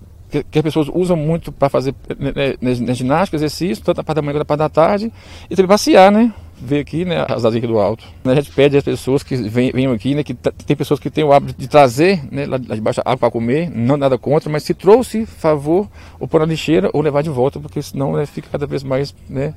que, 0.42 0.50
que 0.50 0.58
as 0.58 0.62
pessoas 0.62 0.88
usam 0.92 1.16
muito 1.16 1.50
para 1.52 1.68
fazer 1.68 1.94
né, 2.18 2.54
né, 2.60 2.94
ginástica, 2.94 3.36
exercício, 3.36 3.84
tanto 3.84 3.98
na 3.98 4.04
parte 4.04 4.16
da 4.16 4.22
manhã 4.22 4.34
quanto 4.34 4.40
na 4.40 4.44
parte 4.44 4.58
da 4.58 4.68
tarde, 4.68 5.12
e 5.50 5.56
também 5.56 5.68
passear, 5.68 6.10
né? 6.10 6.32
Ver 6.58 6.80
aqui, 6.80 7.04
né, 7.04 7.20
as 7.20 7.44
asas 7.44 7.56
aqui 7.56 7.66
do 7.66 7.78
alto. 7.78 8.04
A 8.24 8.34
gente 8.34 8.50
pede 8.50 8.76
às 8.76 8.84
pessoas 8.84 9.22
que 9.22 9.36
venham 9.36 9.92
aqui, 9.92 10.14
né, 10.14 10.22
que 10.22 10.34
tem 10.34 10.76
pessoas 10.76 10.98
que 10.98 11.10
têm 11.10 11.22
o 11.22 11.32
hábito 11.32 11.54
de 11.58 11.68
trazer, 11.68 12.22
né, 12.32 12.46
lá 12.46 12.56
de 12.56 12.80
baixo 12.80 13.02
água 13.04 13.18
para 13.18 13.30
comer, 13.30 13.70
não 13.70 13.96
nada 13.96 14.16
contra, 14.16 14.50
mas 14.50 14.62
se 14.62 14.72
trouxe, 14.72 15.26
favor, 15.26 15.86
ou 16.18 16.26
pôr 16.26 16.40
na 16.40 16.46
lixeira 16.46 16.88
ou 16.92 17.02
levar 17.02 17.22
de 17.22 17.30
volta, 17.30 17.60
porque 17.60 17.82
senão 17.82 18.14
né, 18.14 18.24
fica 18.24 18.48
cada 18.50 18.66
vez 18.66 18.82
mais, 18.82 19.14
né, 19.28 19.54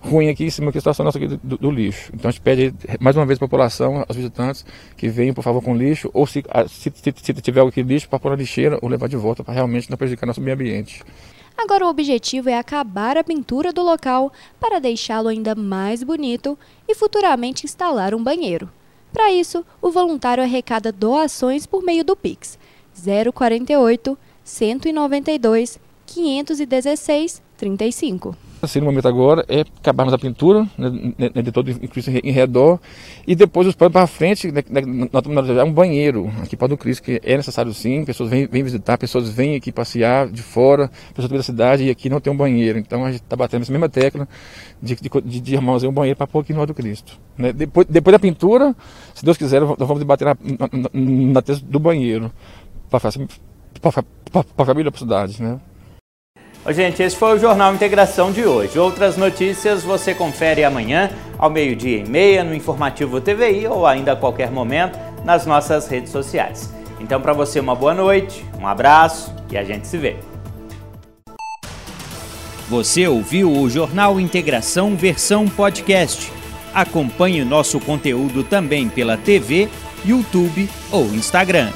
ruim 0.00 0.28
aqui 0.28 0.44
em 0.44 0.50
cima 0.50 0.72
que 0.72 0.78
a 0.78 0.80
situação 0.80 1.04
nossa 1.04 1.18
aqui 1.18 1.28
do, 1.28 1.58
do, 1.58 1.70
lixo. 1.70 2.10
Então 2.14 2.28
a 2.28 2.32
gente 2.32 2.40
pede 2.40 2.74
mais 2.98 3.16
uma 3.16 3.26
vez 3.26 3.38
à 3.38 3.40
população, 3.40 4.04
aos 4.08 4.16
visitantes, 4.16 4.64
que 4.96 5.08
venham, 5.08 5.34
por 5.34 5.42
favor, 5.42 5.62
com 5.62 5.76
lixo, 5.76 6.10
ou 6.12 6.26
se, 6.26 6.42
se, 6.68 6.92
se, 6.94 7.14
se 7.14 7.34
tiver 7.34 7.60
algo 7.60 7.70
aqui 7.70 7.82
lixo, 7.82 8.08
para 8.08 8.18
pôr 8.18 8.30
na 8.30 8.36
lixeira 8.36 8.78
ou 8.80 8.88
levar 8.88 9.08
de 9.08 9.16
volta 9.16 9.44
para 9.44 9.54
realmente 9.54 9.90
não 9.90 9.96
prejudicar 9.96 10.26
nosso 10.26 10.40
meio 10.40 10.54
ambiente. 10.54 11.02
Agora 11.56 11.84
o 11.84 11.90
objetivo 11.90 12.48
é 12.48 12.56
acabar 12.56 13.18
a 13.18 13.24
pintura 13.24 13.72
do 13.72 13.82
local 13.82 14.32
para 14.58 14.80
deixá-lo 14.80 15.28
ainda 15.28 15.54
mais 15.54 16.02
bonito 16.02 16.58
e 16.88 16.94
futuramente 16.94 17.66
instalar 17.66 18.14
um 18.14 18.22
banheiro. 18.22 18.70
Para 19.12 19.30
isso, 19.30 19.64
o 19.82 19.90
voluntário 19.90 20.42
arrecada 20.42 20.90
doações 20.90 21.66
por 21.66 21.82
meio 21.82 22.04
do 22.04 22.16
Pix 22.16 22.58
048 23.34 24.16
192 24.42 25.78
516 26.14 27.42
35. 27.56 28.34
Assim, 28.62 28.78
no 28.80 28.86
momento 28.86 29.06
agora 29.06 29.44
é 29.48 29.60
acabarmos 29.60 30.12
a 30.12 30.18
pintura 30.18 30.66
né, 30.76 30.90
né, 31.18 31.30
né 31.34 31.42
de 31.42 31.52
todo 31.52 31.72
Cristo 31.88 32.10
em 32.10 32.30
redor 32.30 32.78
e 33.26 33.34
depois 33.34 33.66
os 33.66 33.74
planos 33.74 33.92
para 33.92 34.06
frente, 34.06 34.50
né, 34.50 34.62
né, 34.68 34.80
nós 35.12 35.24
estamos 35.24 35.64
um 35.64 35.72
banheiro 35.72 36.30
aqui 36.42 36.56
para 36.56 36.72
o 36.72 36.76
Cristo, 36.76 37.02
que 37.02 37.20
é 37.22 37.36
necessário 37.36 37.72
sim, 37.72 38.04
pessoas 38.04 38.30
vêm, 38.30 38.46
vêm 38.46 38.62
visitar, 38.62 38.98
pessoas 38.98 39.28
vêm 39.30 39.56
aqui 39.56 39.70
passear 39.70 40.28
de 40.28 40.42
fora, 40.42 40.90
pessoas 41.14 41.30
da 41.30 41.42
cidade 41.42 41.84
e 41.84 41.90
aqui 41.90 42.08
não 42.08 42.20
tem 42.20 42.32
um 42.32 42.36
banheiro. 42.36 42.78
Então 42.78 43.04
a 43.04 43.12
gente 43.12 43.22
está 43.22 43.36
batendo 43.36 43.62
essa 43.62 43.72
mesma 43.72 43.88
tecla 43.88 44.28
de, 44.82 44.96
de, 44.96 45.40
de 45.40 45.56
um 45.58 45.92
banheiro 45.92 46.16
para 46.16 46.26
pôr 46.26 46.40
aqui 46.40 46.52
no 46.52 46.66
do 46.66 46.74
Cristo. 46.74 47.18
Né? 47.36 47.52
Depois, 47.52 47.86
depois 47.88 48.12
da 48.12 48.18
pintura, 48.18 48.74
se 49.14 49.24
Deus 49.24 49.36
quiser, 49.36 49.60
nós 49.60 49.76
vamos 49.78 49.98
debater 49.98 50.26
na, 50.26 50.36
na, 50.58 51.32
na 51.32 51.42
tese 51.42 51.62
do 51.62 51.78
banheiro 51.78 52.30
para 52.90 52.98
a 52.98 54.64
família, 54.64 54.90
para 54.90 54.98
a 54.98 55.02
cidade. 55.02 55.42
Né? 55.42 55.60
Gente, 56.68 57.02
esse 57.02 57.16
foi 57.16 57.36
o 57.36 57.38
Jornal 57.38 57.74
Integração 57.74 58.30
de 58.30 58.44
hoje. 58.44 58.78
Outras 58.78 59.16
notícias 59.16 59.82
você 59.82 60.14
confere 60.14 60.62
amanhã, 60.62 61.10
ao 61.38 61.48
meio-dia 61.48 61.98
e 61.98 62.08
meia, 62.08 62.44
no 62.44 62.54
Informativo 62.54 63.18
TVI 63.20 63.66
ou 63.66 63.86
ainda 63.86 64.12
a 64.12 64.16
qualquer 64.16 64.50
momento 64.50 64.98
nas 65.24 65.46
nossas 65.46 65.88
redes 65.88 66.12
sociais. 66.12 66.72
Então, 67.00 67.18
para 67.20 67.32
você, 67.32 67.58
uma 67.58 67.74
boa 67.74 67.94
noite, 67.94 68.44
um 68.60 68.66
abraço 68.66 69.34
e 69.50 69.56
a 69.56 69.64
gente 69.64 69.86
se 69.86 69.96
vê. 69.96 70.16
Você 72.68 73.08
ouviu 73.08 73.50
o 73.50 73.68
Jornal 73.68 74.20
Integração 74.20 74.94
versão 74.94 75.48
podcast. 75.48 76.30
Acompanhe 76.74 77.42
nosso 77.42 77.80
conteúdo 77.80 78.44
também 78.44 78.88
pela 78.88 79.16
TV, 79.16 79.68
YouTube 80.04 80.68
ou 80.92 81.06
Instagram. 81.06 81.70